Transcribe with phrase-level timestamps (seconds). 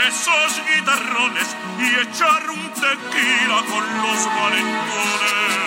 [0.00, 5.65] Esos guitarrones y echar un tequila con los valentones.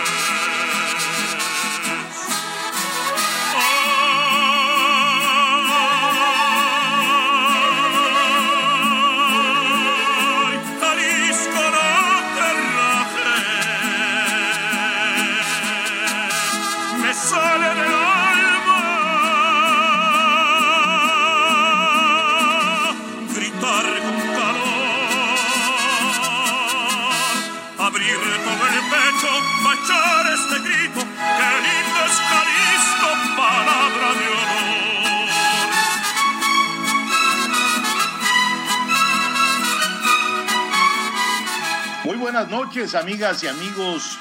[42.40, 44.18] Buenas noches, amigas y amigos.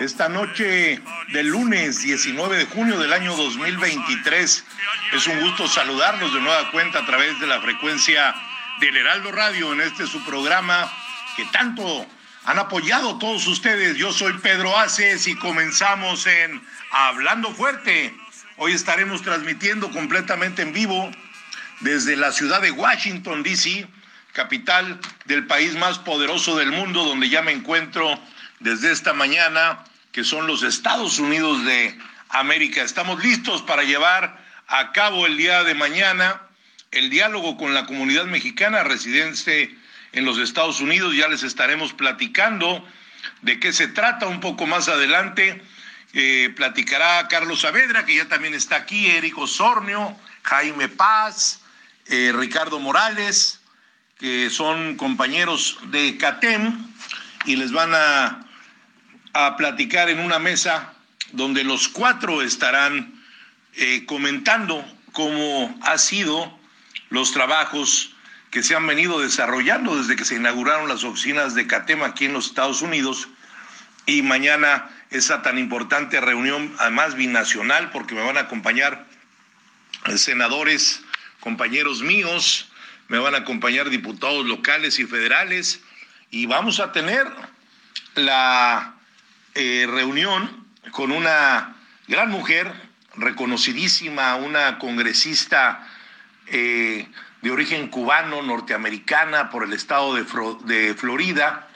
[0.00, 1.00] Esta noche
[1.32, 4.64] del lunes 19 de junio del año 2023
[5.12, 8.34] es un gusto saludarlos de nueva cuenta a través de la frecuencia
[8.80, 10.90] del Heraldo Radio en este su programa
[11.36, 12.04] que tanto
[12.44, 13.96] han apoyado todos ustedes.
[13.96, 16.60] Yo soy Pedro Aces y comenzamos en
[16.90, 18.12] Hablando Fuerte.
[18.56, 21.08] Hoy estaremos transmitiendo completamente en vivo
[21.82, 23.86] desde la ciudad de Washington, D.C.,
[24.34, 28.20] capital del país más poderoso del mundo, donde ya me encuentro
[28.60, 31.96] desde esta mañana, que son los Estados Unidos de
[32.28, 32.82] América.
[32.82, 36.42] Estamos listos para llevar a cabo el día de mañana
[36.90, 39.76] el diálogo con la comunidad mexicana residente
[40.12, 41.14] en los Estados Unidos.
[41.16, 42.86] Ya les estaremos platicando
[43.42, 45.62] de qué se trata un poco más adelante.
[46.12, 51.60] Eh, platicará Carlos Saavedra, que ya también está aquí, Eric Osornio, Jaime Paz,
[52.06, 53.60] eh, Ricardo Morales,
[54.24, 56.78] que son compañeros de CATEM
[57.44, 58.46] y les van a,
[59.34, 60.94] a platicar en una mesa
[61.32, 63.22] donde los cuatro estarán
[63.74, 64.82] eh, comentando
[65.12, 66.58] cómo ha sido
[67.10, 68.14] los trabajos
[68.50, 72.32] que se han venido desarrollando desde que se inauguraron las oficinas de CATEM aquí en
[72.32, 73.28] los Estados Unidos.
[74.06, 79.06] Y mañana esa tan importante reunión, además binacional, porque me van a acompañar
[80.16, 81.02] senadores,
[81.40, 82.70] compañeros míos,
[83.14, 85.80] me van a acompañar diputados locales y federales
[86.32, 87.24] y vamos a tener
[88.16, 88.96] la
[89.54, 91.76] eh, reunión con una
[92.08, 92.72] gran mujer,
[93.14, 95.86] reconocidísima, una congresista
[96.48, 97.06] eh,
[97.40, 100.24] de origen cubano, norteamericana, por el estado de,
[100.64, 101.68] de Florida,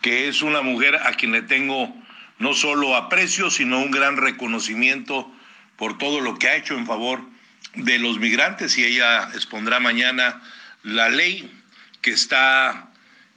[0.00, 1.94] que es una mujer a quien le tengo
[2.38, 5.30] no solo aprecio, sino un gran reconocimiento
[5.76, 7.20] por todo lo que ha hecho en favor
[7.74, 10.40] de los migrantes y ella expondrá mañana
[10.82, 11.50] la ley
[12.00, 12.90] que está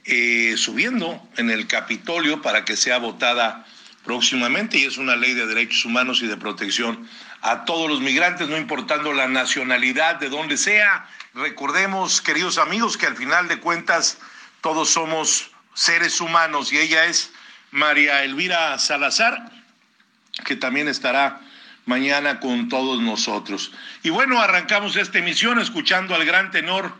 [0.04, 3.66] eh, subiendo en el Capitolio para que sea votada
[4.04, 7.08] próximamente y es una ley de derechos humanos y de protección
[7.40, 11.08] a todos los migrantes, no importando la nacionalidad de donde sea.
[11.34, 14.18] Recordemos, queridos amigos, que al final de cuentas
[14.60, 17.32] todos somos seres humanos y ella es
[17.70, 19.50] María Elvira Salazar,
[20.44, 21.40] que también estará
[21.86, 23.72] mañana con todos nosotros.
[24.02, 26.94] Y bueno, arrancamos esta emisión escuchando al gran tenor,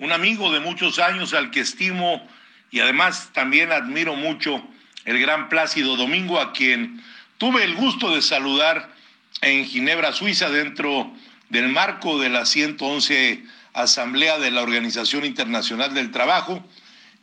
[0.00, 2.26] un amigo de muchos años al que estimo
[2.70, 4.62] y además también admiro mucho,
[5.04, 7.02] el gran Plácido Domingo, a quien
[7.36, 8.94] tuve el gusto de saludar
[9.42, 11.12] en Ginebra, Suiza, dentro
[11.50, 16.64] del marco de la 111 Asamblea de la Organización Internacional del Trabajo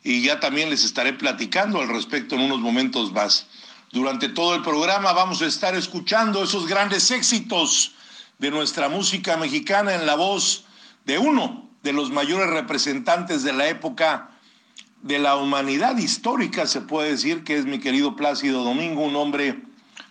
[0.04, 3.48] y ya también les estaré platicando al respecto en unos momentos más.
[3.90, 7.92] Durante todo el programa vamos a estar escuchando esos grandes éxitos
[8.38, 10.64] de nuestra música mexicana en la voz
[11.04, 14.30] de uno de los mayores representantes de la época
[15.02, 19.56] de la humanidad histórica, se puede decir que es mi querido Plácido Domingo, un hombre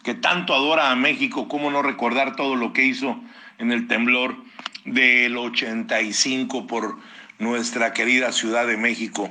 [0.04, 3.20] que tanto adora a México, cómo no recordar todo lo que hizo
[3.58, 4.38] en el temblor
[4.86, 6.98] del 85 por
[7.40, 9.30] nuestra querida Ciudad de México.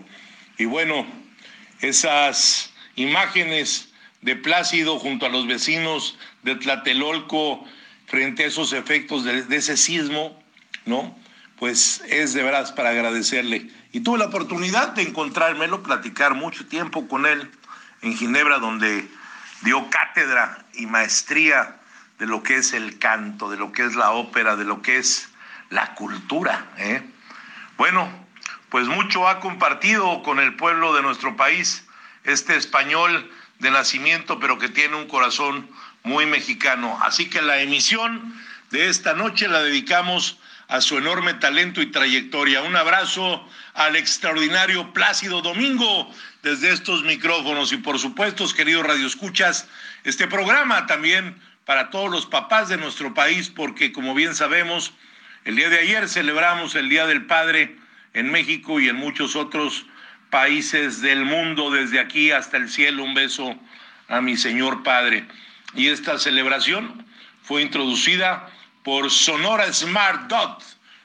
[0.59, 1.07] Y bueno,
[1.81, 3.93] esas imágenes
[4.23, 7.65] de Plácido junto a los vecinos de Tlatelolco
[8.07, 10.39] frente a esos efectos de, ese sismo,
[10.85, 11.17] ¿no?
[11.59, 13.71] Pues es de veras para agradecerle.
[13.93, 17.51] Y tuve la oportunidad de encontrármelo, platicar mucho tiempo con él
[18.03, 19.09] en Ginebra, donde
[19.63, 21.77] dio cátedra y maestría
[22.19, 24.99] de lo que es el canto, de lo que es la ópera, de lo que
[24.99, 25.29] es
[25.71, 26.67] la cultura.
[26.79, 27.03] ¿eh?
[27.77, 28.09] Bueno,
[28.69, 31.87] pues mucho ha compartido con el pueblo de nuestro país
[32.25, 35.69] este español de nacimiento, pero que tiene un corazón
[36.03, 36.99] muy mexicano.
[37.03, 38.35] Así que la emisión
[38.71, 40.39] de esta noche la dedicamos
[40.69, 42.63] a su enorme talento y trayectoria.
[42.63, 49.69] Un abrazo al extraordinario Plácido Domingo desde estos micrófonos y por supuesto, queridos radioescuchas,
[50.05, 54.93] este programa también para todos los papás de nuestro país, porque como bien sabemos,
[55.45, 57.77] el día de ayer celebramos el Día del Padre
[58.15, 59.87] en México y en muchos otros
[60.31, 63.05] países del mundo, desde aquí hasta el cielo.
[63.05, 63.57] Un beso
[64.09, 65.27] a mi Señor Padre.
[65.75, 67.07] Y esta celebración
[67.43, 68.51] fue introducida
[68.87, 70.63] por Sonora Smart Dot,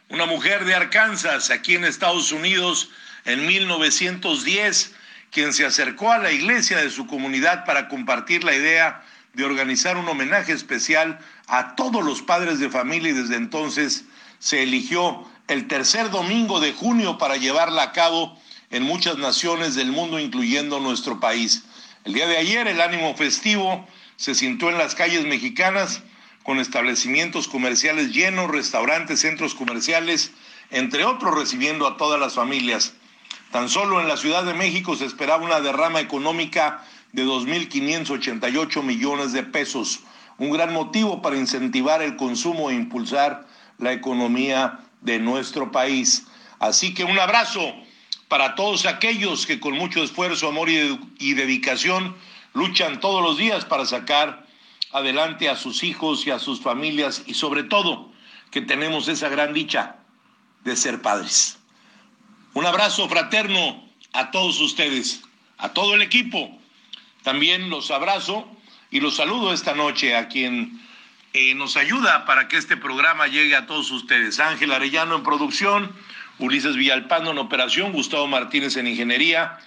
[0.09, 2.91] una mujer de Arkansas, aquí en Estados Unidos,
[3.25, 4.93] en 1910,
[5.31, 9.97] quien se acercó a la iglesia de su comunidad para compartir la idea de organizar
[9.97, 11.17] un homenaje especial
[11.47, 14.05] a todos los padres de familia y desde entonces
[14.37, 18.39] se eligió el tercer domingo de junio para llevarla a cabo
[18.69, 21.63] en muchas naciones del mundo, incluyendo nuestro país.
[22.03, 23.87] El día de ayer el ánimo festivo
[24.17, 26.03] se sintió en las calles mexicanas
[26.43, 30.31] con establecimientos comerciales llenos, restaurantes, centros comerciales,
[30.69, 32.93] entre otros recibiendo a todas las familias.
[33.51, 39.33] Tan solo en la Ciudad de México se esperaba una derrama económica de 2.588 millones
[39.33, 39.99] de pesos,
[40.37, 43.45] un gran motivo para incentivar el consumo e impulsar
[43.77, 46.25] la economía de nuestro país.
[46.59, 47.61] Así que un abrazo
[48.27, 52.15] para todos aquellos que con mucho esfuerzo, amor y, dedicación
[52.53, 54.47] luchan todos los días para sacar
[54.93, 58.11] adelante a sus hijos y a sus familias y sobre todo
[58.51, 59.97] que tenemos esa gran dicha
[60.63, 61.57] de ser padres.
[62.53, 63.83] Un abrazo fraterno
[64.13, 65.21] a todos ustedes,
[65.57, 66.61] a todo el equipo
[67.23, 68.49] también los abrazo
[68.89, 70.81] y los saludo esta noche a quien
[71.33, 74.39] eh, nos ayuda para que este programa llegue a todos ustedes.
[74.39, 75.95] Ángel Arellano en producción,
[76.39, 79.59] Ulises Villalpando en operación, Gustavo Martínez en ingeniería,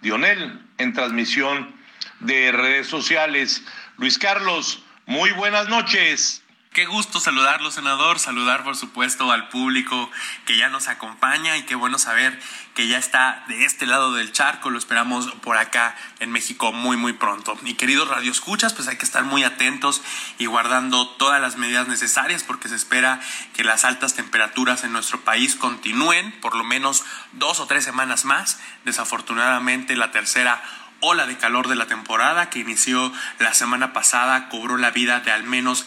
[0.00, 1.74] Dionel en transmisión
[2.20, 3.62] de redes sociales.
[3.98, 6.42] Luis Carlos, muy buenas noches.
[6.72, 10.10] Qué gusto saludarlo, senador, saludar por supuesto al público
[10.46, 12.40] que ya nos acompaña y qué bueno saber
[12.74, 16.96] que ya está de este lado del charco, lo esperamos por acá en México muy
[16.96, 17.58] muy pronto.
[17.64, 20.00] Y queridos radioescuchas, pues hay que estar muy atentos
[20.38, 23.20] y guardando todas las medidas necesarias porque se espera
[23.52, 28.24] que las altas temperaturas en nuestro país continúen por lo menos dos o tres semanas
[28.24, 28.58] más.
[28.86, 30.62] Desafortunadamente la tercera
[31.02, 35.32] ola de calor de la temporada que inició la semana pasada cobró la vida de
[35.32, 35.84] al menos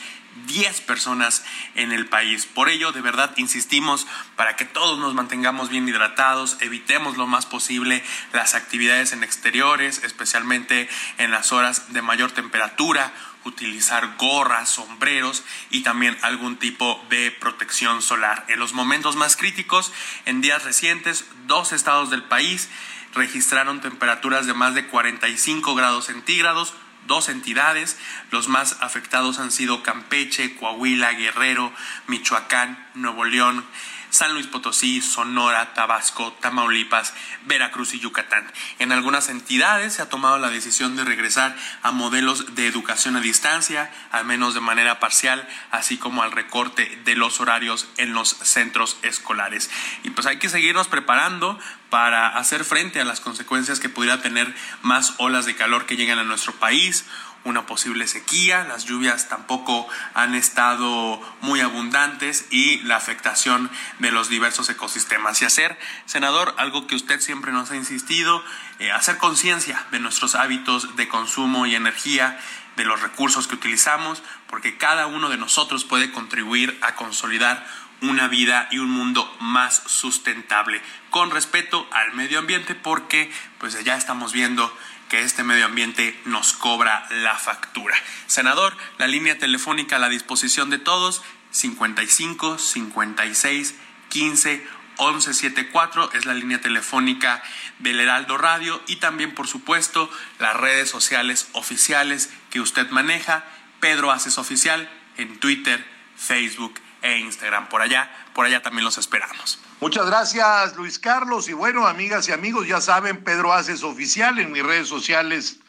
[0.48, 1.46] 10 personas
[1.76, 2.46] en el país.
[2.46, 7.46] Por ello, de verdad, insistimos para que todos nos mantengamos bien hidratados, evitemos lo más
[7.46, 8.04] posible
[8.34, 13.14] las actividades en exteriores, especialmente en las horas de mayor temperatura,
[13.46, 18.44] utilizar gorras, sombreros y también algún tipo de protección solar.
[18.50, 19.94] En los momentos más críticos,
[20.26, 22.70] en días recientes, dos estados del país
[23.16, 26.74] registraron temperaturas de más de 45 grados centígrados,
[27.08, 27.98] dos entidades.
[28.32, 31.74] Los más afectados han sido Campeche, Coahuila, Guerrero,
[32.08, 33.66] Michoacán, Nuevo León,
[34.16, 37.14] San Luis Potosí, Sonora, Tabasco, Tamaulipas,
[37.48, 38.50] Veracruz y Yucatán.
[38.80, 43.20] En algunas entidades se ha tomado la decisión de regresar a modelos de educación a
[43.20, 48.30] distancia, al menos de manera parcial, así como al recorte de los horarios en los
[48.30, 49.70] centros escolares.
[50.04, 54.56] Y pues hay que seguirnos preparando para hacer frente a las consecuencias que pudiera tener
[54.82, 57.06] más olas de calor que lleguen a nuestro país
[57.46, 64.30] una posible sequía, las lluvias tampoco han estado muy abundantes y la afectación de los
[64.30, 65.42] diversos ecosistemas.
[65.42, 68.44] Y hacer, senador, algo que usted siempre nos ha insistido,
[68.80, 72.40] eh, hacer conciencia de nuestros hábitos de consumo y energía,
[72.76, 77.66] de los recursos que utilizamos, porque cada uno de nosotros puede contribuir a consolidar
[78.02, 83.96] una vida y un mundo más sustentable con respeto al medio ambiente porque pues ya
[83.96, 84.76] estamos viendo
[85.10, 87.96] que este medio ambiente nos cobra la factura.
[88.28, 91.22] Senador, la línea telefónica a la disposición de todos,
[91.52, 93.76] 55 56
[94.10, 97.44] 15 1174 es la línea telefónica
[97.80, 100.10] del Heraldo Radio y también, por supuesto,
[100.40, 103.44] las redes sociales oficiales que usted maneja.
[103.80, 105.86] Pedro Haces Oficial en Twitter,
[106.16, 107.68] Facebook e Instagram.
[107.68, 109.60] Por allá, por allá también los esperamos.
[109.82, 111.50] Muchas gracias, Luis Carlos.
[111.50, 115.60] Y bueno, amigas y amigos, ya saben, Pedro Haces Oficial en mis redes sociales,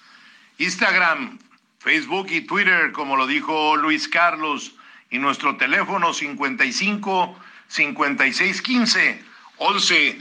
[0.59, 1.41] Instagram,
[1.81, 4.75] Facebook y Twitter, como lo dijo Luis Carlos.
[5.11, 7.37] Y nuestro teléfono 55
[7.67, 9.25] 56 15
[9.59, 10.21] 11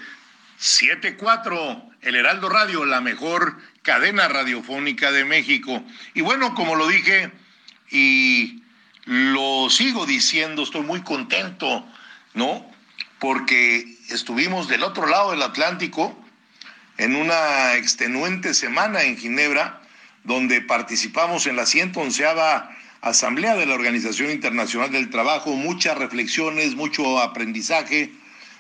[0.58, 1.90] 74.
[2.02, 5.84] El Heraldo Radio, la mejor cadena radiofónica de México.
[6.16, 7.32] Y bueno, como lo dije
[7.92, 8.64] y
[9.06, 11.88] lo sigo diciendo, estoy muy contento,
[12.34, 12.75] ¿no?
[13.26, 16.16] Porque estuvimos del otro lado del Atlántico
[17.00, 19.82] en una extenuante semana en Ginebra,
[20.24, 22.24] donde participamos en la 111
[23.02, 28.14] Asamblea de la Organización Internacional del Trabajo, muchas reflexiones, mucho aprendizaje.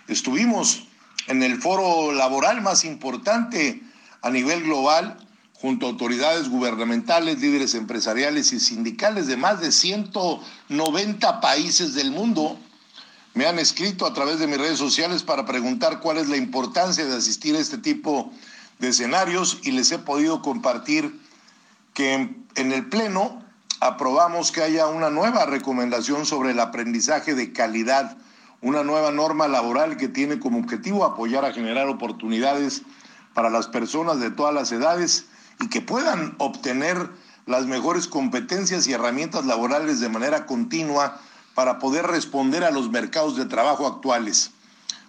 [0.08, 0.88] Estuvimos
[1.28, 3.84] en el foro laboral más importante
[4.24, 5.16] a nivel global,
[5.54, 12.60] junto a autoridades gubernamentales, líderes empresariales y sindicales de más de 190 países del mundo.
[13.36, 17.06] Me han escrito a través de mis redes sociales para preguntar cuál es la importancia
[17.06, 18.32] de asistir a este tipo
[18.80, 21.20] de escenarios y les he podido compartir
[21.94, 23.44] que en el Pleno
[23.82, 28.16] aprobamos que haya una nueva recomendación sobre el aprendizaje de calidad,
[28.62, 32.84] una nueva norma laboral que tiene como objetivo apoyar a generar oportunidades
[33.34, 35.26] para las personas de todas las edades
[35.60, 37.10] y que puedan obtener
[37.48, 41.20] las mejores competencias y herramientas laborales de manera continua
[41.56, 44.52] para poder responder a los mercados de trabajo actuales.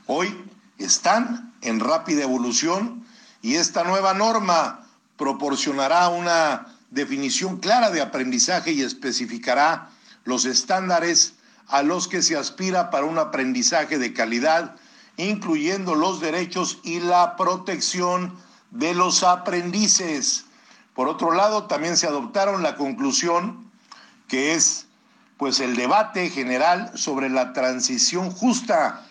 [0.07, 0.35] Hoy
[0.79, 3.05] están en rápida evolución
[3.43, 4.87] y esta nueva norma
[5.17, 9.91] proporcionará una definición clara de aprendizaje y especificará
[10.25, 11.35] los estándares
[11.67, 14.77] a los que se aspira para un aprendizaje de calidad,
[15.17, 18.39] incluyendo los derechos y la protección
[18.71, 20.45] de los aprendices.
[20.95, 23.71] Por otro lado, también se adoptaron la conclusión
[24.29, 24.86] que es
[25.37, 29.07] pues el debate general sobre la transición justa.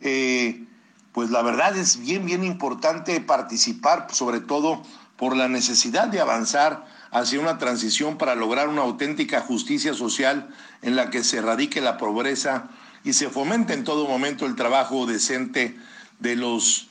[0.00, 0.64] Eh,
[1.12, 4.82] pues la verdad es bien, bien importante participar, sobre todo
[5.16, 10.48] por la necesidad de avanzar hacia una transición para lograr una auténtica justicia social
[10.80, 12.70] en la que se erradique la pobreza
[13.04, 15.76] y se fomente en todo momento el trabajo decente
[16.18, 16.88] de los,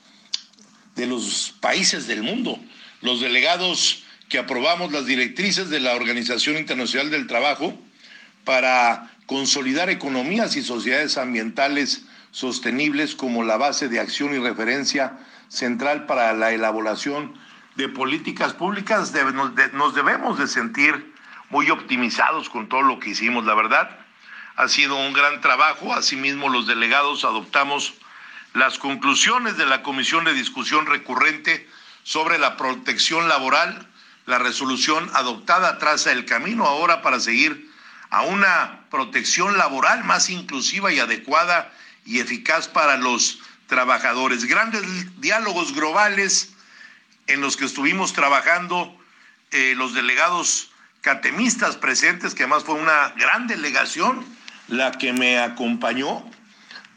[0.95, 2.59] de los países del mundo.
[3.01, 7.73] Los delegados que aprobamos las directrices de la Organización Internacional del Trabajo
[8.43, 15.17] para consolidar economías y sociedades ambientales sostenibles como la base de acción y referencia
[15.49, 17.33] central para la elaboración
[17.75, 21.13] de políticas públicas nos, debemos de sentir
[21.49, 23.99] muy optimizados con todo lo que hicimos, la verdad.
[24.55, 27.93] Ha sido un gran trabajo, asimismo los delegados adoptamos
[28.53, 31.69] las conclusiones de la Comisión de Discusión Recurrente
[32.03, 33.87] sobre la protección laboral.
[34.25, 37.70] La resolución adoptada traza el camino ahora para seguir
[38.11, 41.73] a una protección laboral más inclusiva y adecuada
[42.05, 44.45] y eficaz para los trabajadores.
[44.45, 44.83] Grandes
[45.19, 46.53] diálogos globales
[47.27, 48.95] en los que estuvimos trabajando
[49.51, 54.25] eh, los delegados catemistas presentes, que además fue una gran delegación
[54.67, 56.23] la que me acompañó,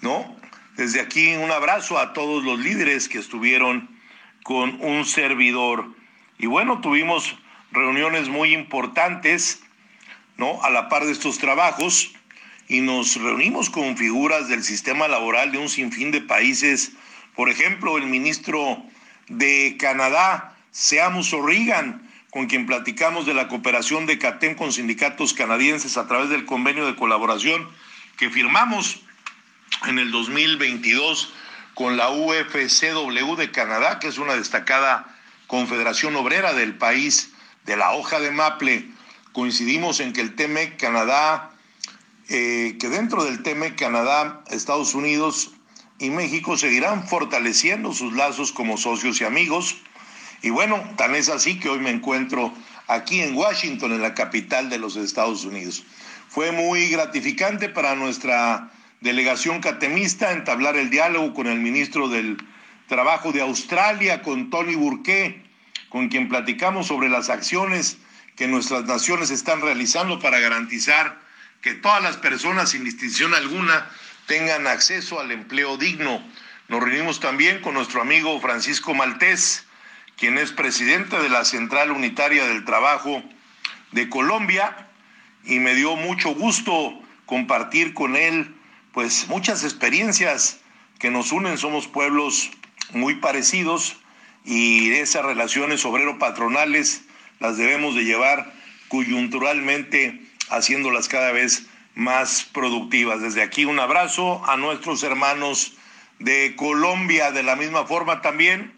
[0.00, 0.37] ¿no?
[0.76, 3.88] Desde aquí un abrazo a todos los líderes que estuvieron
[4.42, 5.87] con un servidor.
[6.38, 7.37] Y bueno, tuvimos
[7.73, 9.63] reuniones muy importantes,
[10.37, 10.62] ¿no?
[10.62, 12.12] A la par de estos trabajos
[12.69, 16.93] y nos reunimos con figuras del sistema laboral de un sinfín de países.
[17.35, 18.83] Por ejemplo, el ministro
[19.29, 25.97] de Canadá, Seamus O'Regan, con quien platicamos de la cooperación de CATEM con sindicatos canadienses
[25.97, 27.69] a través del convenio de colaboración
[28.17, 29.00] que firmamos
[29.87, 31.33] en el 2022
[31.75, 37.33] con la UFCW de Canadá, que es una destacada confederación obrera del país
[37.67, 38.88] de la hoja de Maple.
[39.35, 41.50] Coincidimos en que el TEMEC Canadá,
[42.29, 45.50] eh, que dentro del TEMEC Canadá, Estados Unidos
[45.99, 49.75] y México seguirán fortaleciendo sus lazos como socios y amigos.
[50.41, 52.55] Y bueno, tan es así que hoy me encuentro
[52.87, 55.83] aquí en Washington, en la capital de los Estados Unidos.
[56.29, 62.37] Fue muy gratificante para nuestra delegación catemista entablar el diálogo con el ministro del
[62.87, 65.43] Trabajo de Australia, con Tony Burke,
[65.88, 67.99] con quien platicamos sobre las acciones
[68.37, 71.21] que nuestras naciones están realizando para garantizar
[71.61, 73.88] que todas las personas, sin distinción alguna,
[74.26, 76.23] tengan acceso al empleo digno.
[76.69, 79.67] Nos reunimos también con nuestro amigo Francisco Maltés,
[80.17, 83.23] quien es presidente de la Central Unitaria del Trabajo
[83.93, 84.88] de Colombia,
[85.45, 88.55] y me dio mucho gusto compartir con él
[88.93, 90.61] pues muchas experiencias
[90.99, 92.50] que nos unen, somos pueblos
[92.93, 93.97] muy parecidos
[94.45, 97.03] y esas relaciones obrero-patronales
[97.41, 98.53] las debemos de llevar
[98.88, 103.21] coyunturalmente haciéndolas cada vez más productivas.
[103.21, 105.76] Desde aquí un abrazo a nuestros hermanos
[106.19, 107.31] de Colombia.
[107.31, 108.73] De la misma forma también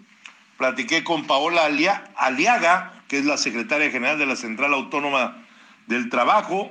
[0.57, 1.69] platiqué con Paola
[2.17, 5.37] Aliaga, que es la secretaria general de la Central Autónoma
[5.87, 6.71] del Trabajo.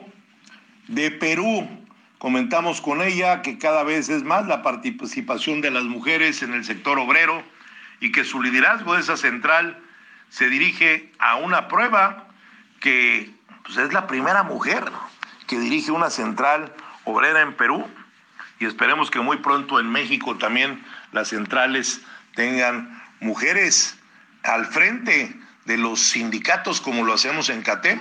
[0.87, 1.67] De Perú,
[2.19, 6.63] comentamos con ella que cada vez es más la participación de las mujeres en el
[6.63, 7.43] sector obrero
[7.99, 9.81] y que su liderazgo de esa central
[10.29, 12.27] se dirige a una prueba
[12.79, 14.91] que pues, es la primera mujer
[15.47, 17.87] que dirige una central obrera en Perú
[18.59, 22.01] y esperemos que muy pronto en México también las centrales
[22.35, 23.97] tengan mujeres
[24.43, 27.99] al frente de los sindicatos como lo hacemos en CATEM.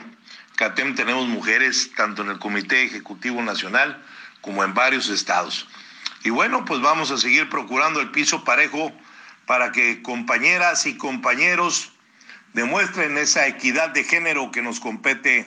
[0.56, 4.02] CATEM tenemos mujeres tanto en el Comité Ejecutivo Nacional
[4.40, 5.66] como en varios estados.
[6.22, 8.92] Y bueno, pues vamos a seguir procurando el piso parejo
[9.46, 11.93] para que compañeras y compañeros
[12.54, 15.46] demuestren esa equidad de género que nos compete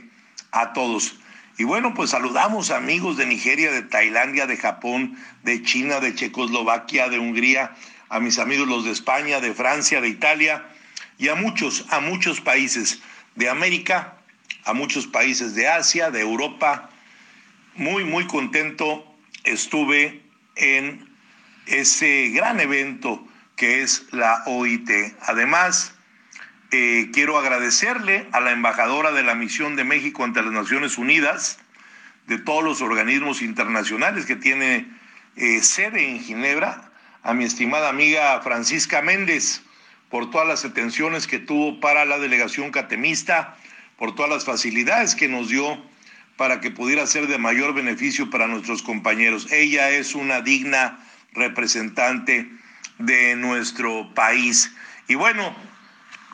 [0.52, 1.20] a todos.
[1.58, 7.10] Y bueno, pues saludamos amigos de Nigeria, de Tailandia, de Japón, de China, de Checoslovaquia,
[7.10, 7.74] de Hungría,
[8.10, 10.66] a mis amigos los de España, de Francia, de Italia
[11.18, 13.02] y a muchos, a muchos países
[13.36, 14.18] de América,
[14.66, 16.90] a muchos países de Asia, de Europa.
[17.76, 19.04] Muy, muy contento
[19.44, 20.22] estuve
[20.56, 21.10] en
[21.66, 24.90] ese gran evento que es la OIT.
[25.22, 25.97] Además,
[26.72, 31.60] eh, quiero agradecerle a la embajadora de la Misión de México ante las Naciones Unidas,
[32.28, 34.86] de todos los organismos internacionales que tiene
[35.38, 36.92] eh, sede en Ginebra,
[37.24, 39.62] a mi estimada amiga Francisca Méndez,
[40.10, 43.58] por todas las atenciones que tuvo para la delegación catemista,
[43.98, 45.82] por todas las facilidades que nos dio
[46.38, 49.52] para que pudiera ser de mayor beneficio para nuestros compañeros.
[49.52, 51.00] Ella es una digna
[51.34, 52.50] representante
[53.00, 54.72] de nuestro país.
[55.08, 55.56] Y bueno,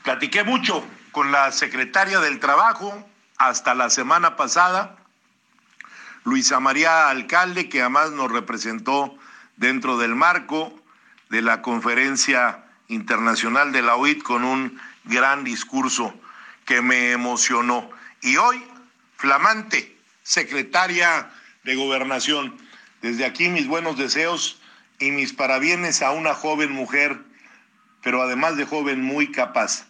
[0.03, 3.07] Platiqué mucho con la secretaria del Trabajo
[3.38, 4.98] hasta la semana pasada,
[6.25, 9.17] Luisa María Alcalde, que además nos representó
[9.55, 10.77] dentro del marco
[11.29, 16.13] de la conferencia internacional de la OIT con un gran discurso
[16.65, 17.89] que me emocionó.
[18.21, 18.62] Y hoy,
[19.15, 21.32] flamante secretaria
[21.63, 22.58] de gobernación,
[23.01, 24.60] desde aquí mis buenos deseos
[24.99, 27.21] y mis parabienes a una joven mujer,
[28.01, 29.88] pero además de joven muy capaz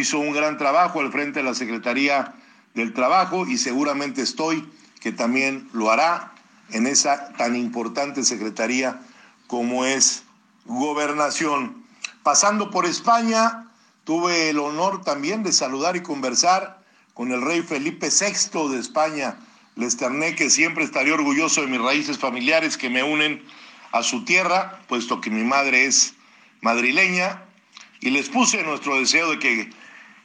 [0.00, 2.34] hizo un gran trabajo al frente de la Secretaría
[2.74, 4.68] del Trabajo y seguramente estoy
[5.00, 6.32] que también lo hará
[6.70, 9.00] en esa tan importante secretaría
[9.46, 10.24] como es
[10.64, 11.84] gobernación.
[12.22, 13.68] Pasando por España,
[14.04, 19.36] tuve el honor también de saludar y conversar con el rey Felipe VI de España.
[19.76, 23.44] Le externé que siempre estaré orgulloso de mis raíces familiares que me unen
[23.92, 26.14] a su tierra, puesto que mi madre es
[26.62, 27.42] madrileña,
[28.00, 29.70] y les puse nuestro deseo de que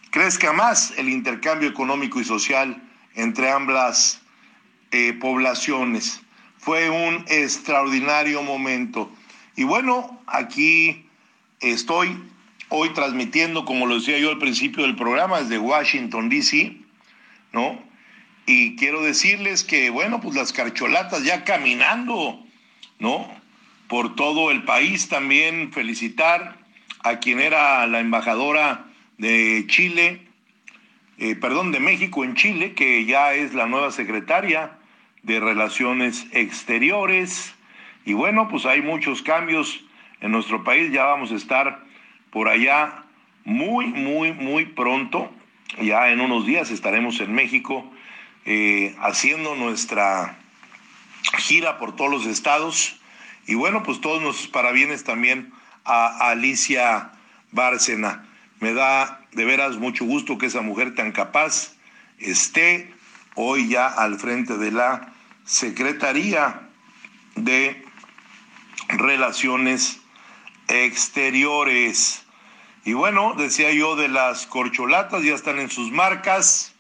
[0.10, 2.82] crezca más el intercambio económico y social
[3.16, 4.22] entre ambas
[4.92, 6.22] eh, poblaciones.
[6.58, 9.12] Fue un extraordinario momento.
[9.56, 11.06] Y bueno, aquí
[11.60, 12.18] estoy
[12.70, 16.78] hoy transmitiendo, como lo decía yo al principio del programa, desde Washington, D.C.,
[17.52, 17.80] ¿no?
[18.46, 22.44] Y quiero decirles que, bueno, pues las carcholatas ya caminando,
[23.00, 23.30] ¿no?
[23.88, 26.58] Por todo el país también felicitar
[27.04, 28.89] a quien era la embajadora
[29.20, 30.22] de Chile,
[31.20, 34.72] eh, perdón, de México en Chile, que ya es la nueva secretaria
[35.24, 37.54] de Relaciones Exteriores.
[38.06, 39.84] Y bueno, pues hay muchos cambios
[40.22, 41.84] en nuestro país, ya vamos a estar
[42.32, 43.04] por allá
[43.44, 45.30] muy, muy, muy pronto.
[45.82, 47.92] Ya en unos días estaremos en México
[48.46, 50.38] eh, haciendo nuestra
[51.40, 52.98] gira por todos los estados.
[53.48, 55.52] Y bueno, pues todos nuestros parabienes también
[55.84, 57.12] a Alicia
[57.52, 58.29] Bárcena.
[58.60, 61.76] Me da de veras mucho gusto que esa mujer tan capaz
[62.18, 62.94] esté
[63.36, 65.14] hoy ya al frente de la
[65.46, 66.68] Secretaría
[67.36, 67.86] de
[68.90, 70.00] Relaciones
[70.68, 72.24] Exteriores.
[72.84, 76.74] Y bueno, decía yo de las corcholatas, ya están en sus marcas,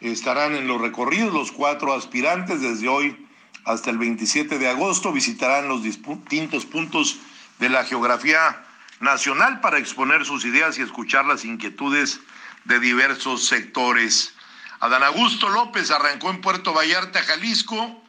[0.00, 3.26] estarán en los recorridos los cuatro aspirantes desde hoy
[3.64, 7.18] hasta el 27 de agosto, visitarán los distintos puntos
[7.58, 8.64] de la geografía
[9.00, 12.20] nacional para exponer sus ideas y escuchar las inquietudes
[12.64, 14.34] de diversos sectores.
[14.80, 18.04] Adán Augusto López arrancó en Puerto Vallarta, Jalisco.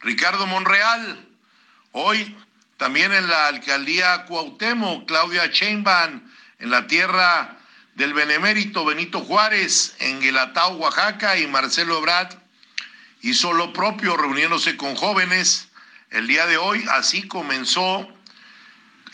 [0.00, 1.28] Ricardo Monreal,
[1.92, 2.36] hoy
[2.76, 6.20] también en la alcaldía Cuauhtémoc, Claudia Sheinbaum,
[6.58, 7.56] en la tierra
[7.94, 12.34] del benemérito Benito Juárez, en Guelatao, Oaxaca, y Marcelo Ebrard
[13.20, 15.68] hizo lo propio reuniéndose con jóvenes.
[16.10, 18.08] El día de hoy así comenzó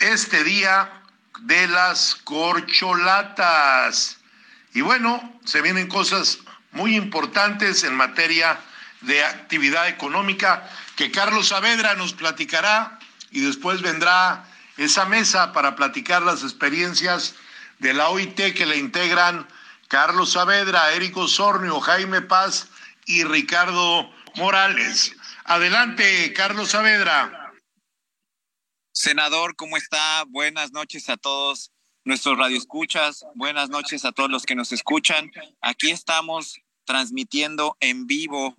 [0.00, 0.97] este día
[1.40, 4.18] de las corcholatas.
[4.74, 6.38] Y bueno, se vienen cosas
[6.72, 8.60] muy importantes en materia
[9.00, 12.98] de actividad económica que Carlos Saavedra nos platicará
[13.30, 14.44] y después vendrá
[14.76, 17.34] esa mesa para platicar las experiencias
[17.78, 19.46] de la OIT que le integran
[19.88, 22.68] Carlos Saavedra, Érico Osornio, Jaime Paz
[23.06, 25.16] y Ricardo Morales.
[25.44, 27.37] Adelante, Carlos Saavedra.
[28.92, 30.24] Senador, ¿cómo está?
[30.28, 31.72] Buenas noches a todos
[32.04, 33.24] nuestros radioescuchas.
[33.34, 35.30] Buenas noches a todos los que nos escuchan.
[35.60, 38.56] Aquí estamos transmitiendo en vivo.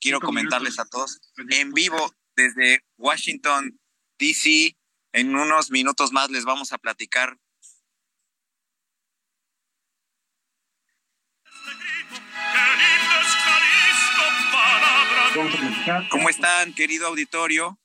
[0.00, 3.78] Quiero comentarles a todos en vivo desde Washington,
[4.18, 4.76] D.C.
[5.12, 7.38] En unos minutos más les vamos a platicar
[16.10, 17.78] ¿Cómo están, querido auditorio?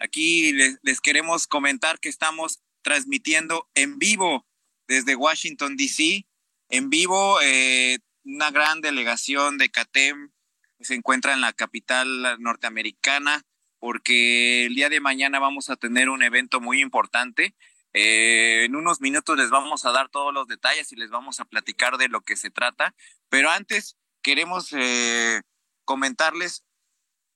[0.00, 4.46] Aquí les, queremos comentar que estamos transmitiendo en vivo
[4.88, 6.26] desde Washington, D.C.
[6.70, 10.32] En vivo, eh, una gran delegación de CATEM
[10.80, 13.44] se encuentra en la capital norteamericana
[13.78, 17.54] porque el día de mañana vamos a tener un evento muy importante.
[17.92, 21.44] Eh, en unos minutos les vamos a dar todos los detalles y les vamos a
[21.44, 22.94] platicar de lo que se trata,
[23.28, 25.42] pero antes queremos eh,
[25.84, 26.64] comentarles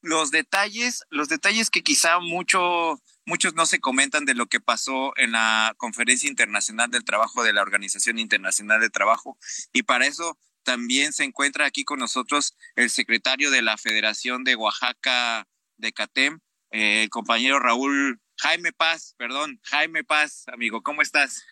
[0.04, 5.12] los detalles, los detalles que quizá mucho, muchos no se comentan de lo que pasó
[5.16, 9.38] en la Conferencia Internacional del Trabajo de la Organización Internacional de Trabajo.
[9.72, 14.56] Y para eso también se encuentra aquí con nosotros el secretario de la Federación de
[14.56, 15.46] Oaxaca
[15.78, 16.40] de CATEM,
[16.70, 21.44] eh, el compañero Raúl Jaime Paz, perdón, Jaime Paz, amigo, ¿cómo estás?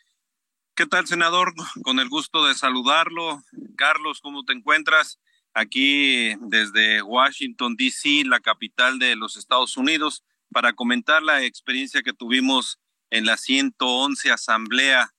[0.74, 1.54] ¿Qué tal, senador?
[1.84, 3.42] Con el gusto de saludarlo.
[3.76, 5.18] Carlos, ¿cómo te encuentras?
[5.54, 12.12] Aquí desde Washington, D.C., la capital de los Estados Unidos, para comentar la experiencia que
[12.12, 12.78] tuvimos
[13.10, 15.14] en la 111 Asamblea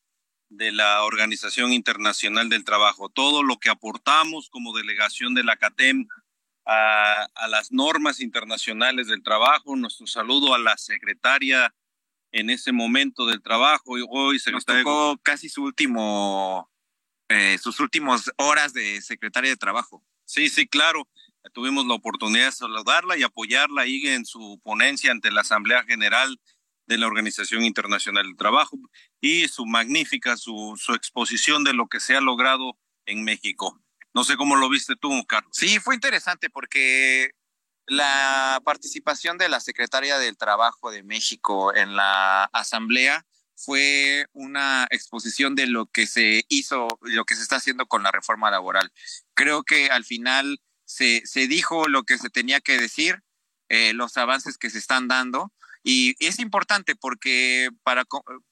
[0.49, 3.09] de la Organización Internacional del Trabajo.
[3.09, 6.07] Todo lo que aportamos como delegación de la CATEM
[6.65, 9.75] a, las normas internacionales del trabajo.
[9.75, 11.73] Nuestro saludo a la secretaria
[12.31, 13.97] en ese momento del trabajo.
[13.97, 14.83] Y hoy secretaria...
[14.83, 16.69] Nos tocó casi su último,
[17.29, 20.03] eh, sus últimas horas de secretaria de trabajo.
[20.25, 21.07] Sí, sí, claro.
[21.53, 26.39] Tuvimos la oportunidad de saludarla y apoyarla ahí en su ponencia ante la Asamblea General
[26.85, 28.77] de la Organización Internacional del Trabajo
[29.21, 33.79] y su magnífica, su, su exposición de lo que se ha logrado en México.
[34.13, 35.51] No sé cómo lo viste tú, Carlos.
[35.55, 37.31] Sí, fue interesante porque
[37.87, 45.55] la participación de la Secretaria del Trabajo de México en la Asamblea fue una exposición
[45.55, 48.91] de lo que se hizo, lo que se está haciendo con la reforma laboral.
[49.33, 53.19] Creo que al final se, se dijo lo que se tenía que decir,
[53.69, 55.51] eh, los avances que se están dando.
[55.83, 58.05] Y es importante porque para,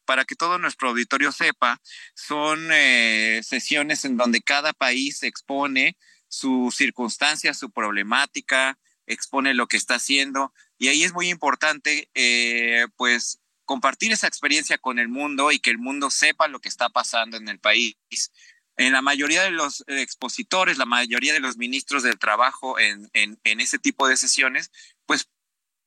[0.05, 1.79] para que todo nuestro auditorio sepa,
[2.13, 9.77] son eh, sesiones en donde cada país expone sus circunstancias, su problemática, expone lo que
[9.77, 10.53] está haciendo.
[10.77, 15.69] Y ahí es muy importante, eh, pues, compartir esa experiencia con el mundo y que
[15.69, 17.95] el mundo sepa lo que está pasando en el país.
[18.77, 23.59] En la mayoría de los expositores, la mayoría de los ministros del trabajo en, en,
[23.59, 24.71] ese tipo de sesiones,
[25.05, 25.29] pues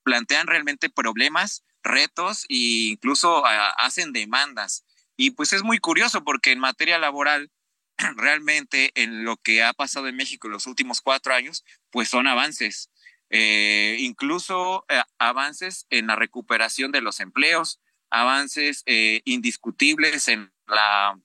[0.04, 4.84] plantean realmente problemas, retos e incluso ah, hacen demandas.
[5.16, 7.50] Y pues es muy curioso porque en materia laboral,
[8.16, 12.26] realmente en lo que ha pasado en México en los últimos cuatro años, pues son
[12.26, 12.90] avances.
[13.30, 21.18] Eh, incluso eh, avances en la recuperación de los empleos, avances eh, indiscutibles en, la,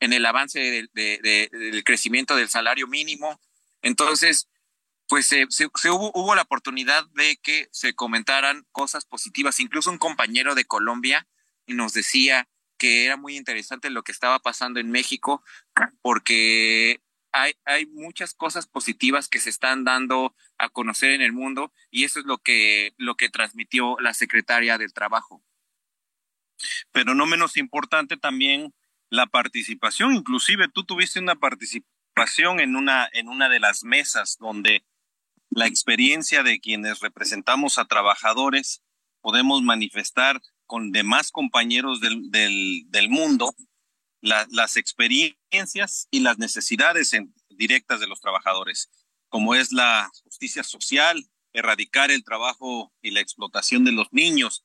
[0.00, 3.40] en el avance del crecimiento del salario mínimo.
[3.82, 4.48] Entonces,
[5.08, 5.46] pues se,
[5.90, 9.60] hubo, hubo, la oportunidad de que se comentaran cosas positivas.
[9.60, 11.26] Incluso un compañero de Colombia
[11.66, 15.42] nos decía que era muy interesante lo que estaba pasando en México
[16.02, 17.00] porque
[17.64, 22.20] hay, muchas cosas positivas que se están dando a conocer en el mundo y eso
[22.20, 25.44] es lo que, lo que transmitió la secretaria del Trabajo.
[26.92, 28.72] Pero no menos importante también
[29.10, 34.84] la participación, inclusive tú tuviste una participación en una, en una de las mesas donde
[35.50, 38.82] la experiencia de quienes representamos a trabajadores
[39.20, 43.54] podemos manifestar con demás compañeros del, del mundo
[44.20, 47.12] las experiencias y las necesidades
[47.50, 48.90] directas de los trabajadores,
[49.28, 54.64] como es la justicia social, erradicar el trabajo y la explotación de los niños.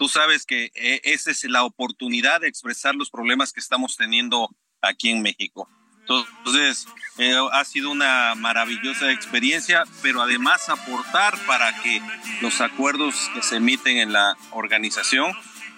[0.00, 4.48] Tú sabes que eh, esa es la oportunidad de expresar los problemas que estamos teniendo
[4.80, 5.68] aquí en México.
[6.00, 6.86] Entonces,
[7.18, 12.00] eh, ha sido una maravillosa experiencia, pero además aportar para que
[12.40, 15.34] los acuerdos que se emiten en la organización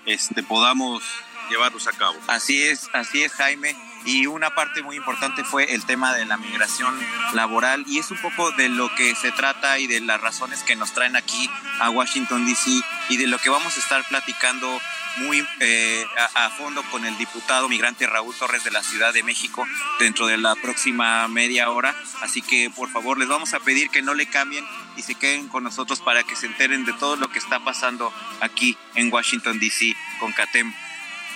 [0.07, 1.03] este, podamos
[1.51, 2.17] llevarlos a cabo.
[2.29, 3.75] Así es, así es, Jaime.
[4.05, 6.95] Y una parte muy importante fue el tema de la migración
[7.35, 10.77] laboral y es un poco de lo que se trata y de las razones que
[10.77, 11.49] nos traen aquí
[11.81, 12.81] a Washington, D.C.
[13.09, 14.81] y de lo que vamos a estar platicando
[15.19, 19.67] muy eh, a, fondo con el diputado migrante Raúl Torres de la Ciudad de México
[19.99, 21.95] dentro de la próxima media hora.
[22.23, 24.65] Así que por favor les vamos a pedir que no le cambien
[24.97, 28.13] y se queden con nosotros para que se enteren de todo lo que está pasando
[28.41, 29.95] aquí en Washington, D.C.
[30.19, 30.73] con CATEM.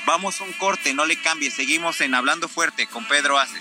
[0.06, 3.60] Vamos a un corte, no le cambie, seguimos en Hablando Fuerte con Pedro Aces.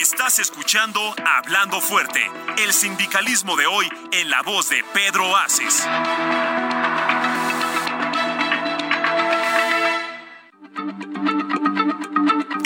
[0.00, 5.84] Estás escuchando Hablando Fuerte, el sindicalismo de hoy en la voz de Pedro Aces.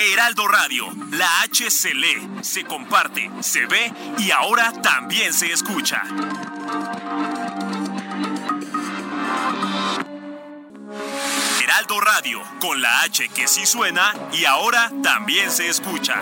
[0.04, 6.02] Heraldo Radio, la H se lee, se comparte, se ve y ahora también se escucha.
[11.62, 16.20] Heraldo Radio, con la H que sí suena y ahora también se escucha.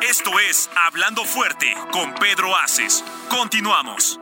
[0.00, 3.04] Esto es Hablando Fuerte con Pedro Aces.
[3.28, 4.18] Continuamos.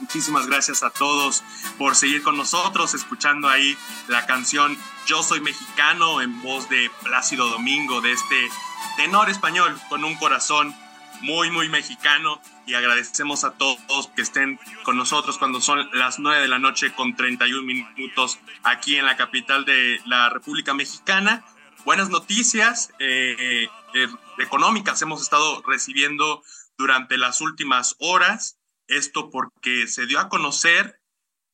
[0.00, 1.44] Muchísimas gracias a todos
[1.78, 3.76] por seguir con nosotros, escuchando ahí
[4.08, 8.48] la canción Yo Soy Mexicano en voz de Plácido Domingo, de este
[8.96, 10.74] tenor español con un corazón
[11.20, 12.40] muy, muy mexicano.
[12.66, 16.92] Y agradecemos a todos que estén con nosotros cuando son las 9 de la noche
[16.94, 21.44] con 31 minutos aquí en la capital de la República Mexicana.
[21.84, 24.08] Buenas noticias eh, eh,
[24.38, 26.42] económicas hemos estado recibiendo
[26.78, 28.59] durante las últimas horas.
[28.90, 31.00] Esto porque se dio a conocer,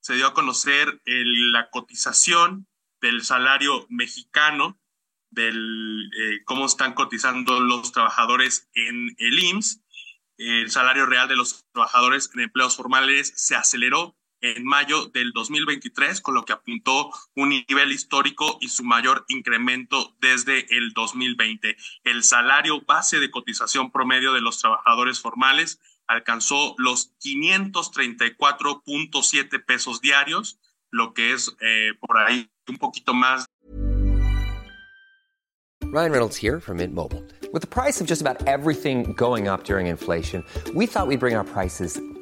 [0.01, 2.67] se dio a conocer la cotización
[3.03, 4.81] del salario mexicano,
[5.31, 9.83] del eh, cómo están cotizando los trabajadores en el IMSS.
[10.39, 16.23] El salario real de los trabajadores en empleos formales se aceleró en mayo del 2023,
[16.23, 21.77] con lo que apuntó un nivel histórico y su mayor incremento desde el 2020.
[22.05, 30.59] El salario base de cotización promedio de los trabajadores formales alcanzó los 534.7 pesos diarios,
[30.91, 33.47] lo que es eh, por ahí un poquito más.
[35.93, 37.23] Ryan Reynolds here from Mint Mobile.
[37.53, 41.37] With the price of just about everything going up during inflation, we thought we'd bring
[41.37, 42.01] our prices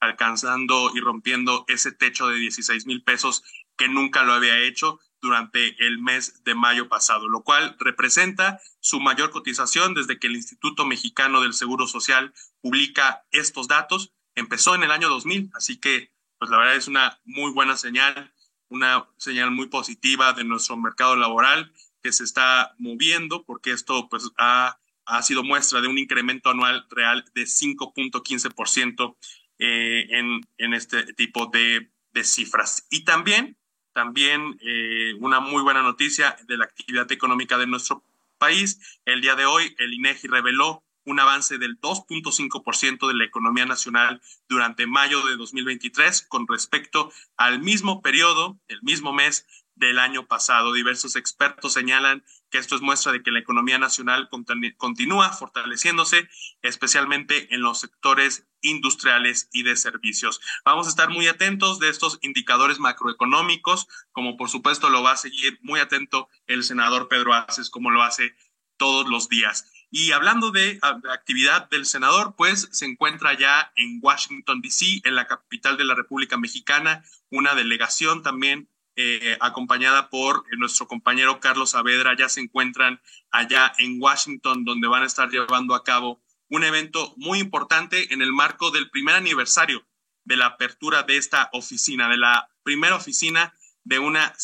[0.00, 3.44] alcanzando y rompiendo ese techo de 16 mil pesos
[3.76, 9.00] que nunca lo había hecho durante el mes de mayo pasado, lo cual representa su
[9.00, 12.32] mayor cotización desde que el Instituto Mexicano del Seguro Social
[12.62, 14.12] publica estos datos.
[14.34, 18.32] Empezó en el año 2000, así que pues la verdad es una muy buena señal,
[18.68, 24.30] una señal muy positiva de nuestro mercado laboral que se está moviendo porque esto pues
[24.38, 29.16] ha, ha sido muestra de un incremento anual real de 5.15%
[29.60, 32.86] eh, en, en, este tipo de, de, cifras.
[32.90, 33.56] Y también,
[33.92, 38.02] también eh, una muy buena noticia de la actividad económica de nuestro
[38.38, 38.98] país.
[39.04, 44.20] El día de hoy, el INEGI reveló un avance del 2.5% de la economía nacional
[44.48, 50.72] durante mayo de 2023 con respecto al mismo periodo, el mismo mes del año pasado.
[50.72, 54.28] Diversos expertos señalan que esto es muestra de que la economía nacional
[54.76, 56.28] continúa fortaleciéndose,
[56.62, 60.40] especialmente en los sectores industriales y de servicios.
[60.64, 65.16] Vamos a estar muy atentos de estos indicadores macroeconómicos, como por supuesto lo va a
[65.16, 68.34] seguir muy atento el senador Pedro Aces, como lo hace
[68.76, 69.70] todos los días.
[69.90, 70.78] Y hablando de,
[71.12, 75.94] actividad del senador, pues se encuentra ya en Washington, D.C., en la capital de la
[75.94, 78.68] República Mexicana, una delegación también
[79.02, 85.04] eh, acompañada por nuestro compañero Carlos Saavedra, ya se encuentran allá en Washington, donde van
[85.04, 89.86] a estar llevando a cabo un evento muy importante en el marco del primer aniversario
[90.24, 94.34] de la apertura de esta oficina, de la primera oficina de una,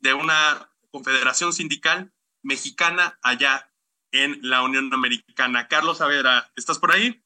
[0.00, 2.12] de una confederación sindical
[2.42, 3.72] mexicana allá
[4.12, 5.66] en la Unión Americana.
[5.66, 7.23] Carlos Saavedra, ¿estás por ahí?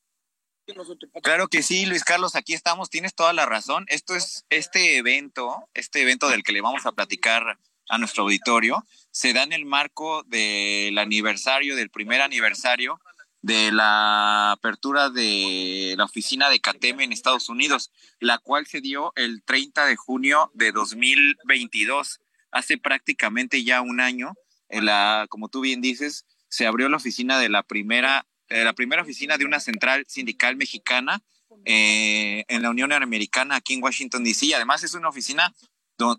[1.22, 3.84] Claro que sí, Luis Carlos, aquí estamos, tienes toda la razón.
[3.88, 8.84] Esto es este evento, este evento del que le vamos a platicar a nuestro auditorio,
[9.10, 13.00] se da en el marco del aniversario, del primer aniversario
[13.40, 19.12] de la apertura de la oficina de CATEM en Estados Unidos, la cual se dio
[19.16, 24.34] el 30 de junio de 2022, hace prácticamente ya un año.
[24.68, 29.02] En la, como tú bien dices, se abrió la oficina de la primera, la primera
[29.02, 31.22] oficina de una central sindical mexicana
[31.64, 34.54] eh, en la Unión Americana aquí en Washington D.C.
[34.54, 35.54] Además es una oficina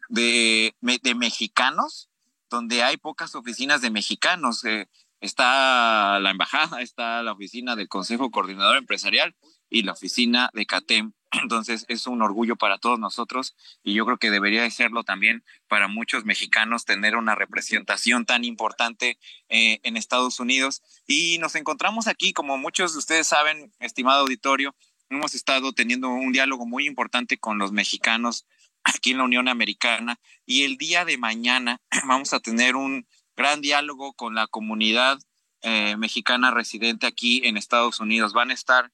[0.10, 2.10] de, de, mexicanos,
[2.50, 4.66] donde hay pocas oficinas de mexicanos.
[4.66, 4.88] Eh,
[5.22, 9.36] está la embajada, está la oficina del Consejo Coordinador Empresarial
[9.70, 11.14] y la oficina de CATEM.
[11.32, 15.44] Entonces es un orgullo para todos nosotros y yo creo que debería de serlo también
[15.68, 20.82] para muchos mexicanos tener una representación tan importante eh, en Estados Unidos.
[21.06, 24.76] Y nos encontramos aquí, como muchos de ustedes saben, estimado auditorio,
[25.10, 28.46] hemos estado teniendo un diálogo muy importante con los mexicanos
[28.84, 33.62] aquí en la Unión Americana y el día de mañana vamos a tener un gran
[33.62, 35.20] diálogo con la comunidad
[35.62, 38.34] eh, mexicana residente aquí en Estados Unidos.
[38.34, 38.92] Van a estar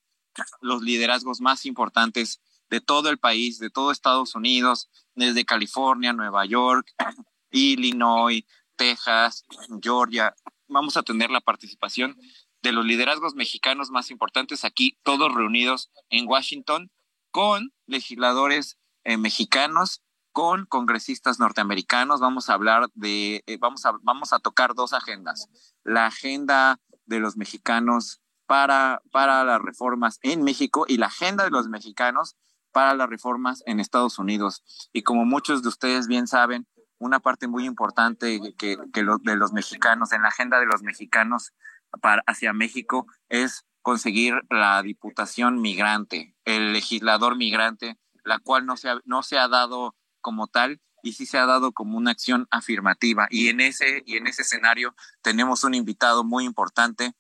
[0.62, 6.46] los liderazgos más importantes de todo el país, de todo Estados Unidos, desde California, Nueva
[6.46, 6.92] York,
[7.52, 8.44] Illinois,
[8.76, 9.44] Texas,
[9.82, 10.36] Georgia.
[10.68, 12.18] Vamos a tener la participación
[12.62, 16.92] de los liderazgos mexicanos más importantes aquí, todos reunidos en Washington,
[17.32, 22.20] con legisladores eh, mexicanos con congresistas norteamericanos.
[22.20, 25.48] Vamos a hablar de, eh, vamos, a, vamos a tocar dos agendas.
[25.84, 31.52] La agenda de los mexicanos para, para las reformas en México y la agenda de
[31.52, 32.36] los mexicanos
[32.72, 34.64] para las reformas en Estados Unidos.
[34.92, 39.54] Y como muchos de ustedes bien saben, una parte muy importante que, que de los
[39.54, 41.54] mexicanos, en la agenda de los mexicanos
[42.02, 48.90] para, hacia México, es conseguir la diputación migrante, el legislador migrante, la cual no se
[49.06, 53.28] no se ha dado como tal y sí se ha dado como una acción afirmativa.
[53.30, 57.14] Y en ese, y en ese escenario tenemos un invitado muy importante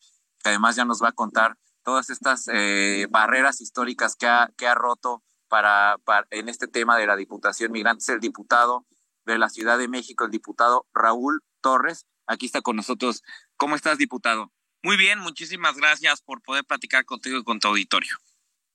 [0.45, 4.67] que además ya nos va a contar todas estas eh, barreras históricas que ha, que
[4.67, 8.03] ha roto para, para, en este tema de la Diputación Migrante.
[8.03, 8.86] Es el diputado
[9.25, 12.05] de la Ciudad de México, el diputado Raúl Torres.
[12.27, 13.23] Aquí está con nosotros.
[13.58, 14.51] ¿Cómo estás, diputado?
[14.84, 18.15] Muy bien, muchísimas gracias por poder platicar contigo y con tu auditorio.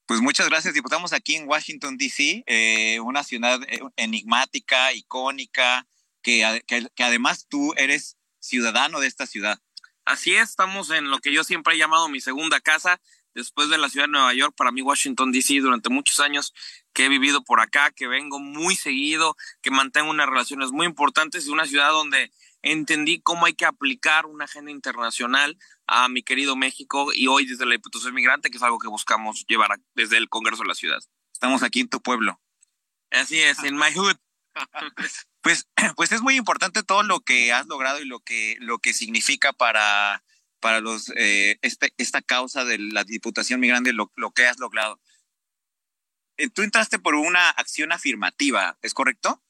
[0.07, 5.87] Pues muchas gracias, diputamos aquí en Washington, D.C., eh, una ciudad eh, enigmática, icónica,
[6.21, 9.61] que, que, además tú eres ciudadano de esta ciudad.
[10.05, 13.01] Así es, estamos en lo que yo siempre he llamado mi segunda casa,
[13.35, 16.53] después de la ciudad de Nueva York, para mí Washington, D.C., durante muchos años
[16.93, 21.47] que he vivido por acá, que vengo muy seguido, que mantengo unas relaciones muy importantes
[21.47, 22.33] y una ciudad donde
[22.63, 27.67] entendí cómo hay que aplicar una agenda internacional a mi querido México y hoy desde
[27.67, 31.03] la Diputación Migrante, que es algo que buscamos llevar desde el Congreso de la Ciudad.
[31.33, 32.41] Estamos aquí en tu pueblo.
[33.11, 34.17] Así es, en my hood.
[35.43, 38.93] pues, pues es muy importante todo lo que has logrado y lo que, lo que
[38.93, 40.23] significa para,
[40.61, 45.01] para los, eh, este, esta causa de la Diputación Migrante, lo, lo que has logrado.
[46.37, 49.43] Eh, tú entraste por una acción afirmativa, ¿es correcto?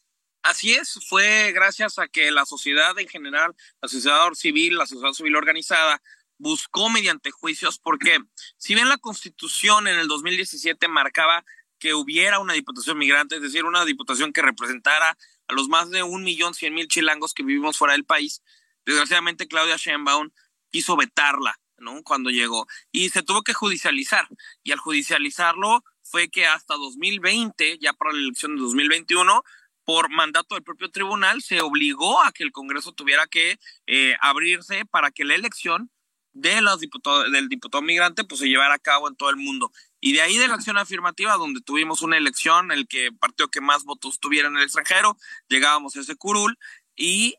[0.43, 5.13] Así es, fue gracias a que la sociedad en general, la sociedad civil, la sociedad
[5.13, 6.03] civil organizada,
[6.39, 8.19] buscó mediante juicios, porque
[8.57, 11.45] si bien la constitución en el 2017 marcaba
[11.79, 15.17] que hubiera una diputación migrante, es decir, una diputación que representara
[15.51, 18.43] a los más de un millón cien mil chilangos que vivimos fuera del país,
[18.87, 20.31] desgraciadamente Claudia Sheinbaum
[20.71, 22.03] quiso vetarla, ¿no?
[22.03, 24.29] Cuando llegó y se tuvo que judicializar
[24.63, 29.43] y al judicializarlo fue que hasta 2020, ya para la elección de 2021,
[29.85, 34.85] por mandato del propio tribunal, se obligó a que el Congreso tuviera que eh, abrirse
[34.87, 35.91] para que la elección
[36.33, 39.73] de los diputados, del diputado migrante pues se llevara a cabo en todo el mundo.
[40.01, 43.61] Y de ahí de la acción afirmativa, donde tuvimos una elección, el que partió que
[43.61, 45.17] más votos tuviera en el extranjero,
[45.49, 46.59] llegábamos a ese curul
[46.97, 47.37] y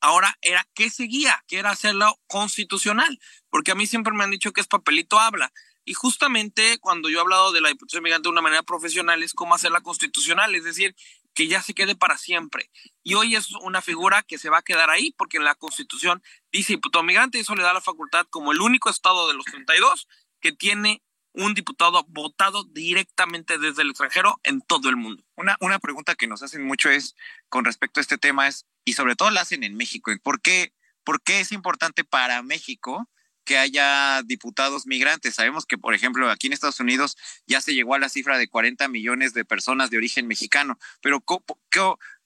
[0.00, 4.52] ahora era qué seguía, que era hacerlo constitucional, porque a mí siempre me han dicho
[4.52, 5.52] que es papelito habla.
[5.84, 9.32] Y justamente cuando yo he hablado de la Diputación Migrante de una manera profesional es
[9.32, 10.94] cómo hacerla constitucional, es decir,
[11.34, 12.70] que ya se quede para siempre.
[13.02, 16.74] Y hoy es una figura que se va a quedar ahí porque la Constitución dice
[16.74, 20.08] diputado migrante y eso le da la facultad como el único estado de los 32
[20.40, 21.02] que tiene
[21.32, 25.24] un diputado votado directamente desde el extranjero en todo el mundo.
[25.36, 27.14] Una, una pregunta que nos hacen mucho es
[27.48, 30.74] con respecto a este tema es, y sobre todo la hacen en México, ¿por qué,
[31.04, 33.08] por qué es importante para México
[33.44, 35.34] que haya diputados migrantes.
[35.34, 37.16] Sabemos que, por ejemplo, aquí en Estados Unidos
[37.46, 41.24] ya se llegó a la cifra de 40 millones de personas de origen mexicano, pero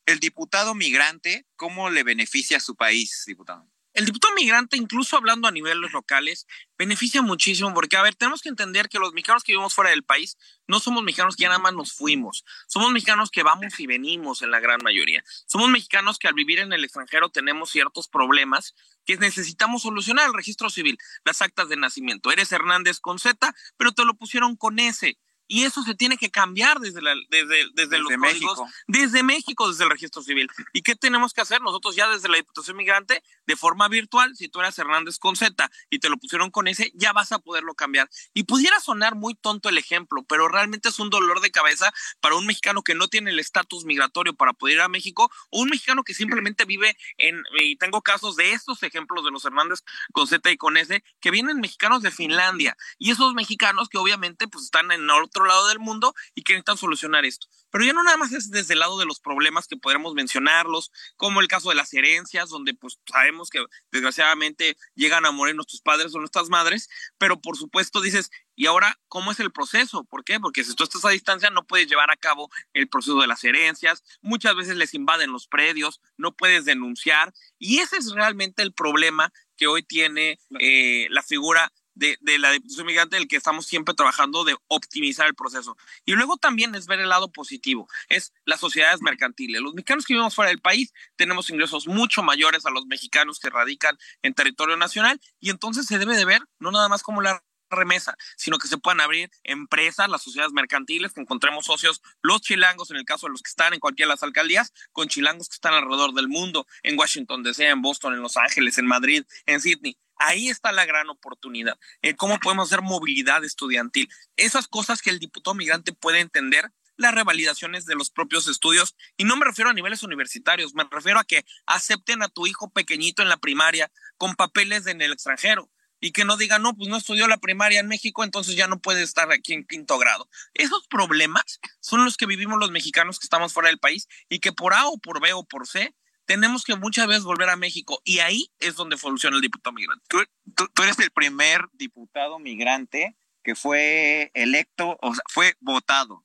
[0.06, 3.66] el diputado migrante, ¿cómo le beneficia a su país, diputado?
[3.94, 8.48] El diputado migrante, incluso hablando a niveles locales, beneficia muchísimo porque, a ver, tenemos que
[8.48, 10.36] entender que los mexicanos que vivimos fuera del país
[10.66, 12.44] no somos mexicanos que ya nada más nos fuimos.
[12.66, 15.22] Somos mexicanos que vamos y venimos en la gran mayoría.
[15.46, 18.74] Somos mexicanos que al vivir en el extranjero tenemos ciertos problemas
[19.06, 20.26] que necesitamos solucionar.
[20.26, 22.32] El registro civil, las actas de nacimiento.
[22.32, 25.16] Eres Hernández con Z, pero te lo pusieron con S.
[25.46, 28.66] Y eso se tiene que cambiar desde, la, desde, desde, los México.
[28.86, 30.48] desde México, desde el registro civil.
[30.72, 31.60] ¿Y qué tenemos que hacer?
[31.60, 35.70] Nosotros ya desde la Diputación Migrante, de forma virtual, si tú eras Hernández con Z
[35.90, 38.08] y te lo pusieron con S, ya vas a poderlo cambiar.
[38.32, 42.36] Y pudiera sonar muy tonto el ejemplo, pero realmente es un dolor de cabeza para
[42.36, 45.68] un mexicano que no tiene el estatus migratorio para poder ir a México o un
[45.68, 49.80] mexicano que simplemente vive en, y tengo casos de estos ejemplos de los Hernández
[50.12, 52.76] con Z y con S, que vienen mexicanos de Finlandia.
[52.98, 56.76] Y esos mexicanos que obviamente pues están en otro lado del mundo y que necesitan
[56.76, 57.46] solucionar esto.
[57.74, 60.92] Pero ya no nada más es desde el lado de los problemas que podremos mencionarlos,
[61.16, 65.80] como el caso de las herencias, donde pues sabemos que desgraciadamente llegan a morir nuestros
[65.80, 70.04] padres o nuestras madres, pero por supuesto dices, ¿y ahora cómo es el proceso?
[70.04, 70.38] ¿Por qué?
[70.38, 73.42] Porque si tú estás a distancia no puedes llevar a cabo el proceso de las
[73.42, 78.72] herencias, muchas veces les invaden los predios, no puedes denunciar, y ese es realmente el
[78.72, 83.94] problema que hoy tiene eh, la figura de, la Diputación Migrante del que estamos siempre
[83.94, 85.76] trabajando de optimizar el proceso.
[86.04, 89.60] Y luego también es ver el lado positivo, es las sociedades mercantiles.
[89.60, 93.50] Los mexicanos que vivimos fuera del país tenemos ingresos mucho mayores a los mexicanos que
[93.50, 97.42] radican en territorio nacional y entonces se debe de ver no nada más como la
[97.70, 102.90] remesa, sino que se puedan abrir empresas, las sociedades mercantiles, que encontremos socios, los chilangos,
[102.90, 105.54] en el caso de los que están en cualquiera de las alcaldías, con chilangos que
[105.54, 109.60] están alrededor del mundo, en Washington DC, en Boston, en Los Ángeles, en Madrid, en
[109.60, 109.98] Sydney.
[110.16, 111.78] Ahí está la gran oportunidad.
[112.02, 114.08] Eh, ¿Cómo podemos hacer movilidad estudiantil?
[114.36, 118.96] Esas cosas que el diputado migrante puede entender las revalidaciones de los propios estudios.
[119.16, 122.70] Y no me refiero a niveles universitarios, me refiero a que acepten a tu hijo
[122.70, 126.90] pequeñito en la primaria con papeles en el extranjero y que no digan, no, pues
[126.90, 130.28] no estudió la primaria en México, entonces ya no puede estar aquí en quinto grado.
[130.52, 134.52] Esos problemas son los que vivimos los mexicanos que estamos fuera del país y que
[134.52, 135.94] por A o por B o por C
[136.26, 140.04] tenemos que muchas veces volver a México y ahí es donde funciona el diputado migrante.
[140.08, 146.24] Tú, eres el primer diputado migrante que fue electo, o sea, fue votado.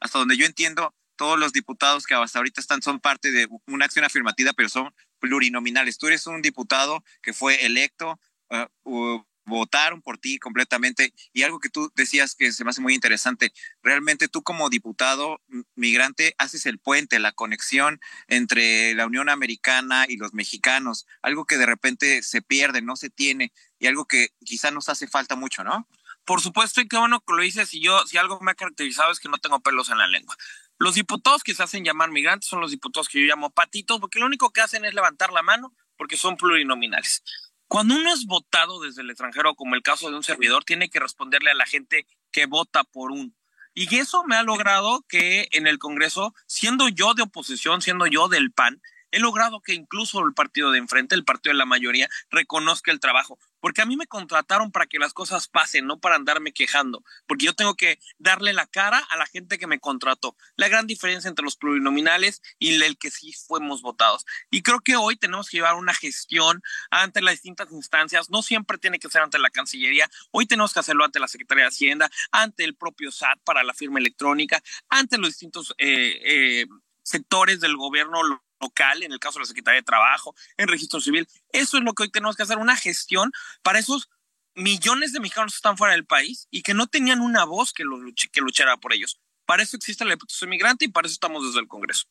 [0.00, 3.84] Hasta donde yo entiendo, todos los diputados que hasta ahorita están son parte de una
[3.84, 5.98] acción afirmativa, pero son plurinominales.
[5.98, 8.18] Tú eres un diputado que fue electo,
[8.84, 11.12] uh, votaron por ti completamente.
[11.32, 15.40] Y algo que tú decías que se me hace muy interesante, realmente tú como diputado
[15.74, 21.58] migrante haces el puente, la conexión entre la Unión Americana y los mexicanos, algo que
[21.58, 25.64] de repente se pierde, no se tiene, y algo que quizá nos hace falta mucho,
[25.64, 25.88] ¿no?
[26.24, 29.10] Por supuesto, y qué bueno que lo dices, y yo, si algo me ha caracterizado
[29.10, 30.36] es que no tengo pelos en la lengua.
[30.78, 34.18] Los diputados que se hacen llamar migrantes son los diputados que yo llamo patitos, porque
[34.18, 37.22] lo único que hacen es levantar la mano porque son plurinominales.
[37.68, 41.00] Cuando uno es votado desde el extranjero, como el caso de un servidor, tiene que
[41.00, 43.36] responderle a la gente que vota por un.
[43.74, 48.28] Y eso me ha logrado que en el Congreso, siendo yo de oposición, siendo yo
[48.28, 48.80] del PAN,
[49.10, 53.00] he logrado que incluso el partido de enfrente, el partido de la mayoría, reconozca el
[53.00, 53.38] trabajo.
[53.60, 57.02] Porque a mí me contrataron para que las cosas pasen, no para andarme quejando.
[57.26, 60.36] Porque yo tengo que darle la cara a la gente que me contrató.
[60.56, 64.26] La gran diferencia entre los plurinominales y el que sí fuimos votados.
[64.50, 68.30] Y creo que hoy tenemos que llevar una gestión ante las distintas instancias.
[68.30, 70.08] No siempre tiene que ser ante la Cancillería.
[70.30, 73.74] Hoy tenemos que hacerlo ante la Secretaría de Hacienda, ante el propio SAT para la
[73.74, 76.66] firma electrónica, ante los distintos eh, eh,
[77.02, 78.22] sectores del gobierno
[78.60, 81.28] local, en el caso de la Secretaría de Trabajo, en registro civil.
[81.50, 83.32] Eso es lo que hoy tenemos que hacer, una gestión
[83.62, 84.08] para esos
[84.54, 87.84] millones de mexicanos que están fuera del país y que no tenían una voz que,
[87.84, 89.20] luchara por ellos.
[89.46, 92.06] Para eso existe la Diputación Migrante y para eso estamos desde el Congreso.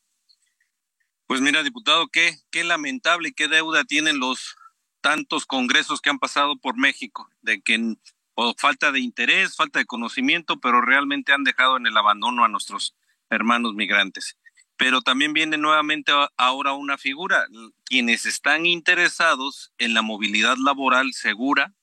[1.28, 4.56] Pues mira, diputado, qué, qué lamentable y qué deuda tienen los
[5.02, 7.96] tantos congresos que han pasado por México, de que
[8.34, 12.48] por falta de interés, falta de conocimiento, pero realmente han dejado en el abandono a
[12.48, 12.96] nuestros
[13.30, 14.38] hermanos migrantes
[14.78, 17.48] pero también viene nuevamente ahora una figura,
[17.86, 21.74] quienes están interesados en la movilidad laboral segura,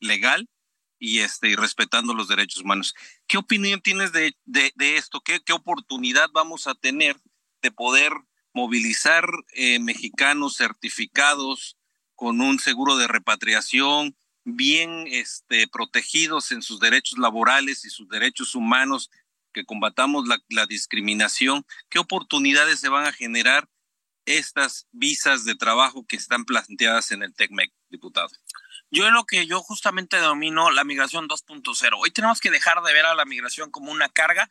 [0.00, 0.48] legal
[0.98, 2.94] y, este, y respetando los derechos humanos.
[3.26, 5.20] ¿Qué opinión tienes de, de, esto?
[5.20, 7.16] ¿Qué, ¿Qué oportunidad vamos a tener
[7.60, 8.12] de poder
[8.52, 11.76] movilizar eh, mexicanos certificados
[12.14, 18.54] con un seguro de repatriación, bien este, protegidos en sus derechos laborales y sus derechos
[18.54, 19.10] humanos,
[19.54, 23.70] que combatamos la, discriminación, ¿qué oportunidades se van a generar
[24.26, 28.28] estas visas de trabajo que están planteadas en el TECMEC, diputado?
[28.90, 31.94] Yo lo que yo justamente domino la migración 2.0.
[31.98, 34.48] Hoy tenemos que dejar de ver a la migración como una carga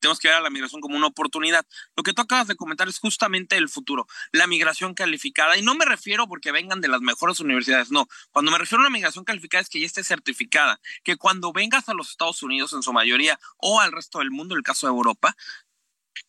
[0.00, 1.66] tenemos que ver a la migración como una oportunidad.
[1.96, 5.56] Lo que tú acabas de comentar es justamente el futuro, la migración calificada.
[5.56, 8.06] Y no me refiero porque vengan de las mejores universidades, no.
[8.30, 11.88] Cuando me refiero a una migración calificada es que ya esté certificada, que cuando vengas
[11.88, 14.86] a los Estados Unidos en su mayoría o al resto del mundo, en el caso
[14.86, 15.36] de Europa,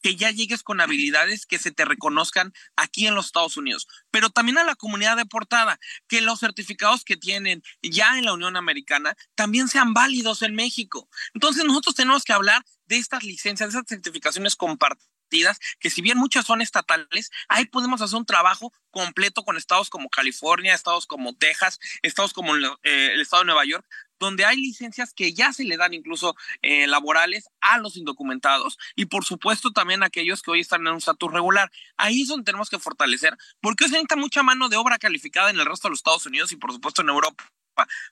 [0.02, 4.30] que ya llegues con habilidades que se te reconozcan aquí en los Estados Unidos, pero
[4.30, 9.16] también a la comunidad deportada, que los certificados que tienen ya en la Unión Americana
[9.36, 11.10] también sean válidos en México.
[11.34, 16.18] Entonces nosotros tenemos que hablar de estas licencias, de estas certificaciones compartidas, que si bien
[16.18, 21.36] muchas son estatales, ahí podemos hacer un trabajo completo con estados como California, estados como
[21.36, 23.86] Texas, estados como el eh, estado de Nueva York,
[24.20, 29.06] donde hay licencias que ya se le dan incluso eh, laborales a los indocumentados y
[29.06, 31.72] por supuesto también a aquellos que hoy están en un estatus regular.
[31.98, 35.60] Ahí es donde tenemos que fortalecer, porque se necesita mucha mano de obra calificada en
[35.60, 37.52] el resto de los Estados Unidos y por supuesto en Europa,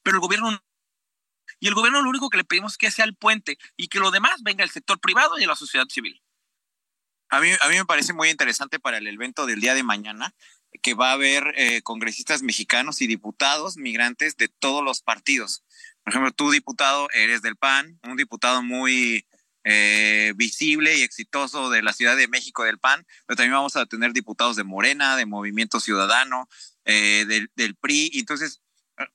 [0.04, 0.62] pero el gobierno
[1.60, 4.00] y el gobierno lo único que le pedimos es que sea el puente y que
[4.00, 6.22] lo demás venga el sector privado y la sociedad civil.
[7.30, 10.34] A mí, a mí me parece muy interesante para el evento del día de mañana
[10.82, 15.64] que va a haber eh, congresistas mexicanos y diputados migrantes de todos los partidos.
[16.06, 19.26] Por ejemplo, tú, diputado, eres del PAN, un diputado muy
[19.64, 23.88] eh, visible y exitoso de la Ciudad de México del PAN, pero también vamos a
[23.88, 26.48] tener diputados de Morena, de Movimiento Ciudadano,
[26.86, 27.26] eh,
[27.56, 28.12] del, PRI.
[28.20, 28.62] Entonces,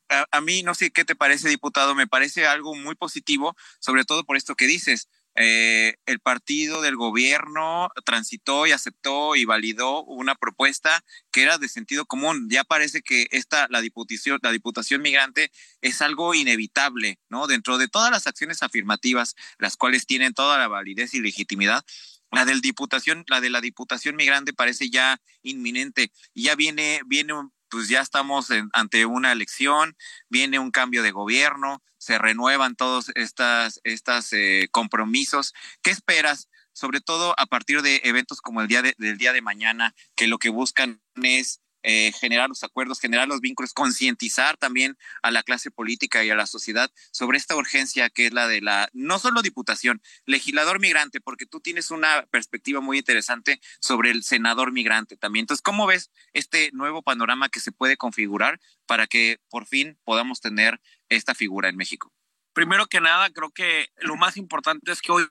[0.09, 4.05] a, a, mí, no sé qué te parece, diputado, me parece algo muy positivo, sobre
[4.05, 5.09] todo por esto que dices.
[5.37, 11.69] Eh, el partido del gobierno transitó y aceptó y validó una propuesta que era de
[11.69, 12.49] sentido común.
[12.51, 15.51] Ya parece que esta, la diputación, la diputación migrante
[15.81, 17.47] es algo inevitable, ¿no?
[17.47, 21.85] Dentro de todas las acciones afirmativas, las cuales tienen toda la validez y legitimidad,
[22.33, 26.13] la del diputación, la de la diputación migrante parece ya inminente.
[26.35, 27.35] Y ya viene, viene
[27.71, 29.97] pues ya estamos ante una elección,
[30.29, 35.55] viene un cambio de gobierno, se renuevan todos estos estas, eh, compromisos.
[35.83, 36.49] ¿Qué esperas?
[36.73, 40.39] Sobre todo a partir de eventos como el día del día de mañana, que lo
[40.39, 45.71] que buscan es eh, generar los acuerdos, generar los vínculos, concientizar también a la clase
[45.71, 49.43] política y a la sociedad sobre esta urgencia que es la de la, no solo
[49.43, 55.45] diputación, legislador migrante, porque tú tienes una perspectiva muy interesante sobre el senador migrante también.
[55.45, 60.41] Entonces, ¿cómo ves este nuevo panorama que se puede configurar para que por fin podamos
[60.41, 62.13] tener esta figura en México?
[62.53, 65.27] Primero que nada, creo que lo más importante es que hoy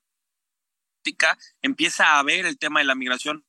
[1.61, 3.45] empieza a ver el tema de la migración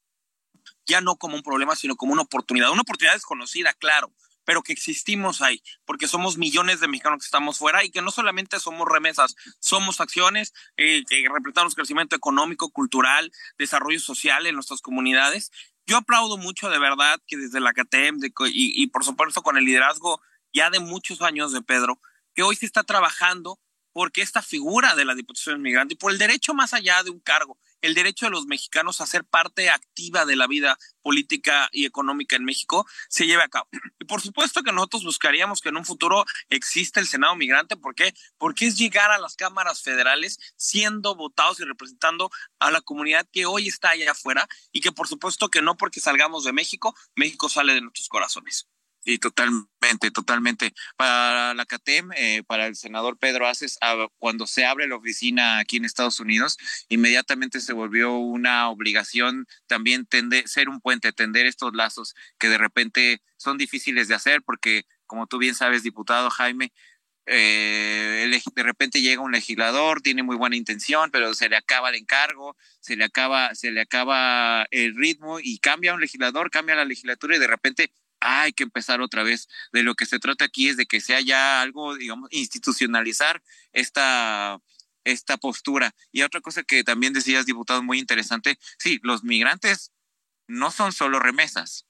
[0.87, 2.71] ya no como un problema, sino como una oportunidad.
[2.71, 4.13] Una oportunidad desconocida, claro,
[4.45, 8.11] pero que existimos ahí, porque somos millones de mexicanos que estamos fuera y que no
[8.11, 14.81] solamente somos remesas, somos acciones eh, que representamos crecimiento económico, cultural, desarrollo social en nuestras
[14.81, 15.51] comunidades.
[15.87, 19.65] Yo aplaudo mucho de verdad que desde la CATEM y, y por supuesto con el
[19.65, 20.21] liderazgo
[20.53, 22.01] ya de muchos años de Pedro,
[22.35, 23.59] que hoy se está trabajando
[23.93, 27.21] porque esta figura de la Diputación Migrante y por el derecho más allá de un
[27.21, 31.87] cargo, el derecho de los mexicanos a ser parte activa de la vida política y
[31.87, 33.69] económica en México se lleve a cabo.
[34.01, 37.77] Y por supuesto que nosotros buscaríamos que en un futuro exista el Senado migrante.
[37.77, 38.15] ¿Por qué?
[38.39, 43.47] Porque es llegar a las cámaras federales siendo votados y representando a la comunidad que
[43.47, 47.49] hoy está allá afuera y que por supuesto que no porque salgamos de México, México
[47.49, 48.69] sale de nuestros corazones.
[49.03, 50.75] Sí, totalmente, totalmente.
[50.97, 55.59] Para la CATEM, eh, para el senador Pedro Aces, ah, cuando se abre la oficina
[55.59, 56.59] aquí en Estados Unidos,
[56.91, 62.59] inmediatamente se volvió una obligación también tender, ser un puente, tender estos lazos que de
[62.59, 66.71] repente son difíciles de hacer porque, como tú bien sabes, diputado Jaime,
[67.27, 71.95] eh, de repente llega un legislador, tiene muy buena intención, pero se le acaba el
[71.97, 76.85] encargo, se le acaba, se le acaba el ritmo y cambia un legislador, cambia la
[76.85, 79.49] legislatura y de repente hay que empezar otra vez.
[79.73, 83.43] De lo que se trata aquí es de que sea ya algo, digamos, institucionalizar
[83.73, 84.59] esta,
[85.05, 85.95] esta postura.
[86.13, 89.93] Y otra cosa que también decías, diputado, muy interesante, sí, los migrantes
[90.47, 91.87] no son solo remesas,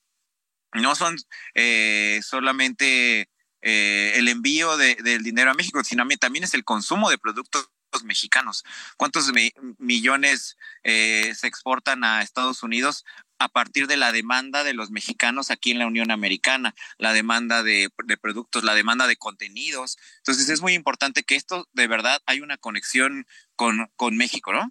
[0.74, 1.16] no son
[1.54, 3.28] eh, solamente
[3.62, 7.70] eh, el envío de, del dinero a México, sino también es el consumo de productos
[8.04, 8.64] mexicanos.
[8.96, 9.30] ¿Cuántos
[9.78, 13.04] millones eh, se exportan a Estados Unidos
[13.40, 17.62] a partir de la demanda de los mexicanos aquí en la Unión Americana, la demanda
[17.62, 19.96] de, productos, la demanda de contenidos.
[20.18, 23.26] Entonces es muy importante que esto de verdad hay una conexión
[23.56, 24.70] con, con México, ¿no?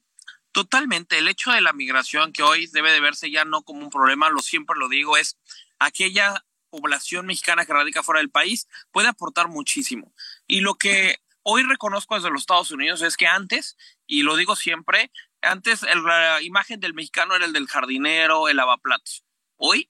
[0.52, 1.18] Totalmente.
[1.18, 4.30] El hecho de la migración, que hoy debe de verse ya no como un problema,
[4.30, 5.36] lo siempre lo digo, es
[5.80, 10.14] aquella población mexicana que radica fuera del país, puede aportar muchísimo.
[10.46, 14.56] Y lo que hoy reconozco desde los Estados Unidos es que antes, y lo digo
[14.56, 15.12] siempre,
[15.42, 19.24] antes la imagen del mexicano era el del jardinero, el lavaplatos.
[19.58, 19.90] Hoy,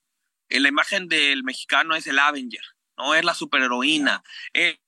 [0.50, 2.64] la imagen del mexicano es el Avenger,
[2.98, 4.24] no es la superheroína,
[4.54, 4.80] es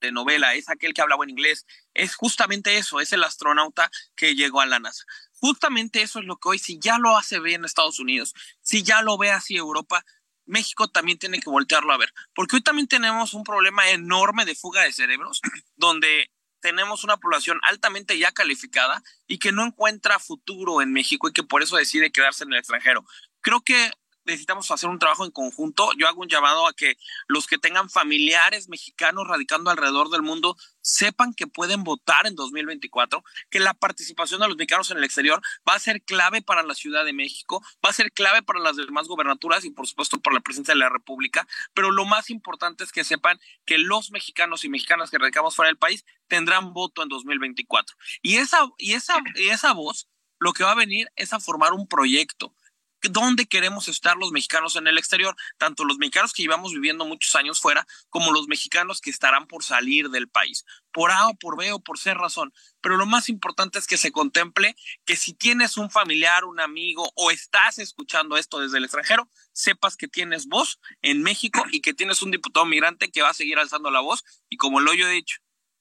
[0.00, 4.34] de novela, es aquel que habla buen inglés, es justamente eso, es el astronauta que
[4.34, 5.04] llegó a la NASA.
[5.34, 9.02] Justamente eso es lo que hoy, si ya lo hace bien Estados Unidos, si ya
[9.02, 10.04] lo ve así Europa,
[10.46, 14.54] México también tiene que voltearlo a ver, porque hoy también tenemos un problema enorme de
[14.54, 15.40] fuga de cerebros,
[15.76, 16.30] donde
[16.60, 21.42] tenemos una población altamente ya calificada y que no encuentra futuro en México y que
[21.42, 23.04] por eso decide quedarse en el extranjero.
[23.40, 23.90] Creo que
[24.24, 25.90] necesitamos hacer un trabajo en conjunto.
[25.98, 26.96] Yo hago un llamado a que
[27.26, 33.22] los que tengan familiares mexicanos radicando alrededor del mundo sepan que pueden votar en 2024,
[33.50, 36.74] que la participación de los mexicanos en el exterior va a ser clave para la
[36.74, 40.34] Ciudad de México, va a ser clave para las demás gobernaturas y por supuesto para
[40.34, 44.64] la presidencia de la República, pero lo más importante es que sepan que los mexicanos
[44.64, 47.94] y mexicanas que radicamos fuera del país tendrán voto en 2024.
[48.22, 50.08] Y esa, y esa, y esa voz
[50.38, 52.54] lo que va a venir es a formar un proyecto,
[53.08, 57.34] dónde queremos estar los mexicanos en el exterior, tanto los mexicanos que llevamos viviendo muchos
[57.34, 61.56] años fuera, como los mexicanos que estarán por salir del país, por A o por
[61.56, 62.52] B o por C razón.
[62.80, 64.76] Pero lo más importante es que se contemple
[65.06, 69.96] que si tienes un familiar, un amigo o estás escuchando esto desde el extranjero, sepas
[69.96, 73.58] que tienes voz en México y que tienes un diputado migrante que va a seguir
[73.58, 75.40] alzando la voz y como lo yo he dicho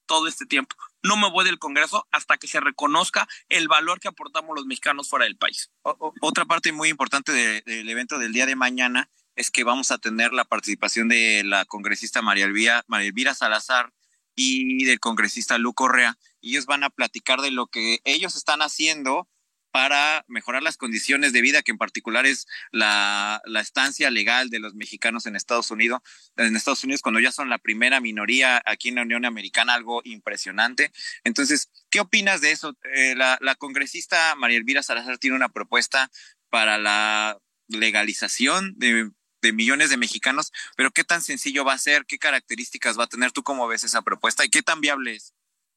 [0.09, 4.07] todo este tiempo, no me voy del Congreso hasta que se reconozca el valor que
[4.07, 5.69] aportamos los mexicanos fuera del país.
[5.83, 10.33] otra parte muy importante del evento del día de mañana es que vamos a tener
[10.33, 13.93] la participación de la congresista María Elvira, María Elvira Salazar
[14.35, 16.17] y del congresista Lu Correa.
[16.41, 19.29] Ellos van a platicar de lo que ellos están haciendo
[19.71, 24.73] para mejorar las condiciones de vida, que en particular es la, estancia legal de los
[24.73, 26.01] mexicanos en Estados Unidos,
[26.37, 30.01] en Estados Unidos cuando ya son la primera minoría aquí en la Unión Americana, algo
[30.03, 30.91] impresionante.
[31.23, 32.75] Entonces, ¿qué opinas de eso?
[32.95, 36.09] Eh, la, la congresista María Elvira Salazar tiene una propuesta
[36.49, 39.11] para la legalización de,
[39.41, 42.05] de millones de mexicanos, pero ¿qué tan sencillo va a ser?
[42.05, 43.31] ¿Qué características va a tener?
[43.31, 45.33] ¿Tú cómo ves esa propuesta y qué tan viable es?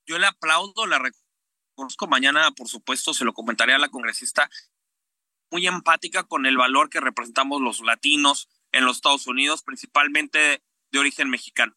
[0.07, 0.99] Yo le aplaudo, la
[1.75, 4.51] conozco mañana, por supuesto, se lo comentaré a la congresista,
[5.51, 10.99] muy empática con el valor que representamos los latinos en los Estados Unidos, principalmente de
[10.99, 11.77] origen mexicano.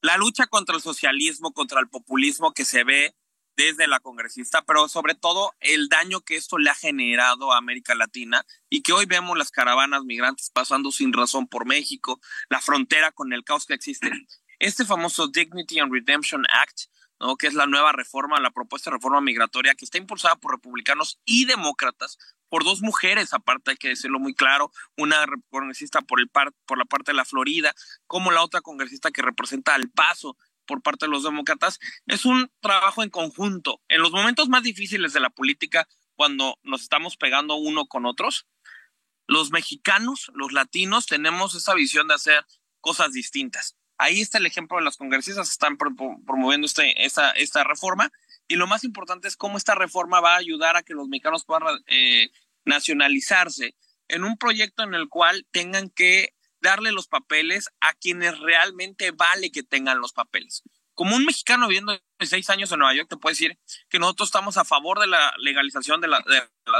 [0.00, 3.14] La lucha contra el socialismo, contra el populismo que se ve
[3.56, 7.94] desde la congresista, pero sobre todo el daño que esto le ha generado a América
[7.94, 13.12] Latina y que hoy vemos las caravanas migrantes pasando sin razón por México, la frontera
[13.12, 14.10] con el caos que existe.
[14.58, 16.82] Este famoso Dignity and Redemption Act
[17.20, 17.36] ¿no?
[17.36, 21.20] que es la nueva reforma, la propuesta de reforma migratoria que está impulsada por republicanos
[21.24, 22.18] y demócratas,
[22.48, 26.78] por dos mujeres, aparte hay que decirlo muy claro, una congresista por, el par, por
[26.78, 27.74] la parte de la Florida,
[28.06, 32.50] como la otra congresista que representa al paso por parte de los demócratas, es un
[32.60, 33.80] trabajo en conjunto.
[33.88, 38.46] En los momentos más difíciles de la política, cuando nos estamos pegando uno con otros,
[39.26, 42.44] los mexicanos, los latinos, tenemos esa visión de hacer
[42.80, 43.76] cosas distintas.
[44.00, 48.10] Ahí está el ejemplo de las congresistas que están promoviendo este, esta, reforma.
[48.48, 51.44] Y lo más importante es cómo esta reforma va a ayudar a que los mexicanos
[51.44, 52.30] puedan eh,
[52.64, 53.76] nacionalizarse
[54.08, 59.52] en un proyecto en el cual tengan que darle los papeles a quienes realmente vale
[59.52, 60.62] que tengan los papeles.
[60.94, 63.58] Como un mexicano viviendo seis años en Nueva York, te puedo decir
[63.90, 66.24] que nosotros estamos a favor de la legalización de la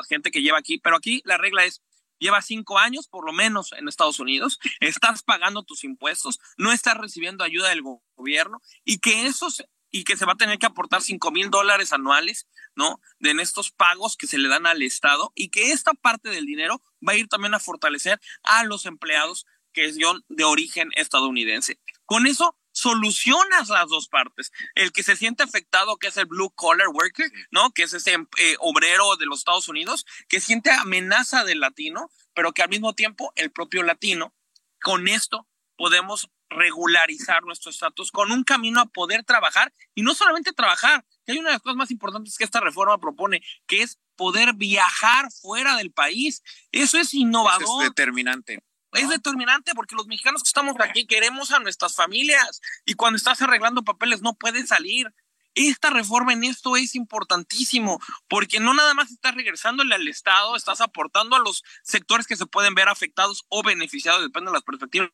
[0.08, 1.82] gente que lleva aquí, pero aquí la regla es
[2.20, 6.96] llevas cinco años por lo menos en Estados Unidos, estás pagando tus impuestos, no estás
[6.96, 11.02] recibiendo ayuda del gobierno y que esos y que se va a tener que aportar
[11.02, 12.46] cinco mil dólares anuales,
[12.76, 13.00] ¿no?
[13.18, 16.46] De en estos pagos que se le dan al Estado y que esta parte del
[16.46, 21.80] dinero va a ir también a fortalecer a los empleados que son de origen estadounidense.
[22.04, 24.52] Con eso solucionas las dos partes.
[24.74, 27.70] El que se siente afectado, que es el blue collar worker, ¿no?
[27.72, 32.52] Que es ese eh, obrero de los Estados Unidos, que siente amenaza del latino, pero
[32.52, 34.34] que al mismo tiempo el propio latino,
[34.82, 40.52] con esto podemos regularizar nuestro estatus con un camino a poder trabajar y no solamente
[40.52, 44.00] trabajar, que hay una de las cosas más importantes que esta reforma propone, que es
[44.16, 46.42] poder viajar fuera del país.
[46.72, 47.62] Eso es innovador.
[47.62, 48.62] Eso es determinante
[48.92, 53.40] es determinante porque los mexicanos que estamos aquí queremos a nuestras familias y cuando estás
[53.42, 55.12] arreglando papeles no puedes salir.
[55.54, 60.80] Esta reforma en esto es importantísimo porque no nada más estás regresándole al Estado, estás
[60.80, 65.10] aportando a los sectores que se pueden ver afectados o beneficiados, depende de las perspectivas,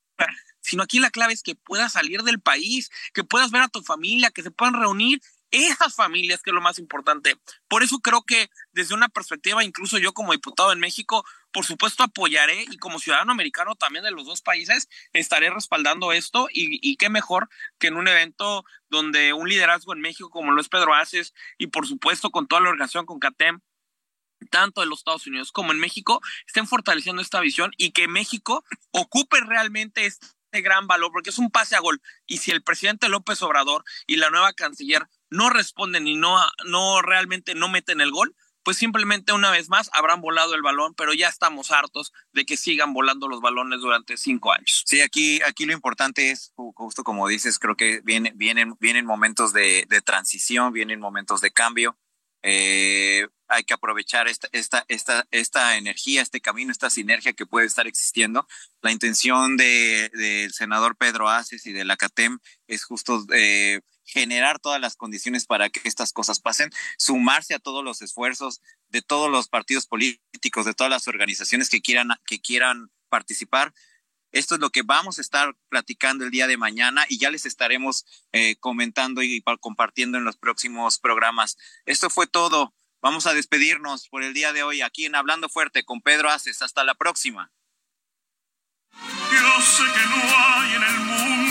[0.61, 3.83] sino aquí la clave es que puedas salir del país, que puedas ver a tu
[3.83, 7.39] familia, que se puedan reunir esas familias, que es lo más importante.
[7.69, 11.25] Por eso creo que desde una perspectiva, incluso yo como diputado en México,
[11.57, 16.49] por supuesto apoyaré y como ciudadano americano también de los dos países, estaré respaldando esto
[16.53, 17.49] y, y qué mejor
[17.79, 21.69] que en un evento donde un liderazgo en México como lo es Pedro Aces y
[21.69, 23.61] por supuesto con toda la organización con CATEM,
[24.51, 28.63] tanto en los Estados Unidos como en México, estén fortaleciendo esta visión y que México
[28.91, 32.03] ocupe realmente este gran valor, porque es un pase a gol.
[32.27, 37.01] Y si el presidente López Obrador y la nueva canciller no responden y no, no
[37.01, 38.37] realmente no meten el gol,
[38.67, 42.57] pues simplemente una vez más habrán volado el balón, pero ya estamos hartos de que
[42.57, 44.83] sigan volando los balones durante cinco años.
[44.85, 49.53] Sí, aquí, aquí lo importante es, justo como dices, creo que vienen, vienen, vienen momentos
[49.53, 51.97] de, de transición, vienen momentos de cambio.
[52.43, 57.69] Eh, hay que aprovechar esta, esta, esta, esta energía, este camino, esta sinergia que puede
[57.69, 58.49] estar existiendo.
[58.83, 64.59] La intención del de, senador Pedro Aces y de la CATEM es justo eh, generar
[64.59, 69.31] todas las condiciones para que estas cosas pasen, sumarse a todos los esfuerzos de todos
[69.31, 73.75] los partidos políticos, de todas las organizaciones que quieran, que quieran participar.
[74.33, 77.47] Esto es lo que vamos a estar platicando el día de mañana y ya les
[77.47, 81.57] estaremos eh, comentando y compartiendo en los próximos programas.
[81.85, 82.75] Esto fue todo.
[83.01, 86.63] Vamos a despedirnos por el día de hoy aquí en Hablando Fuerte con Pedro Aces.
[86.63, 87.53] Hasta la próxima.
[88.93, 91.46] Yo sé que no hay en el mundo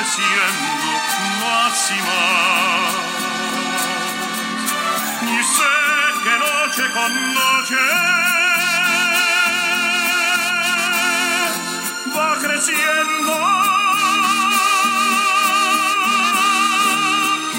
[0.00, 0.88] creciendo
[1.40, 2.94] más y más.
[5.22, 5.76] Y sé
[6.24, 7.84] que noche con noche
[12.16, 13.34] va creciendo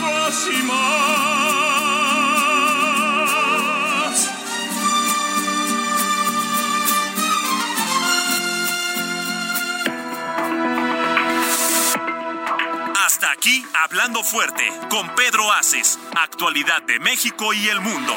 [0.01, 1.10] más y más.
[13.83, 18.13] Hablando fuerte, con Pedro Aces, actualidad de México y el mundo.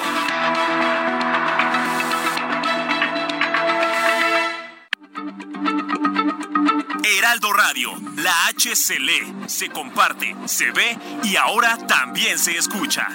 [7.02, 13.08] Heraldo Radio, la H se lee, se comparte, se ve y ahora también se escucha.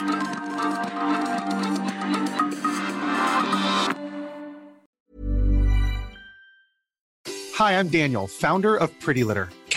[7.59, 9.49] Hi, I'm Daniel, founder of Pretty Litter.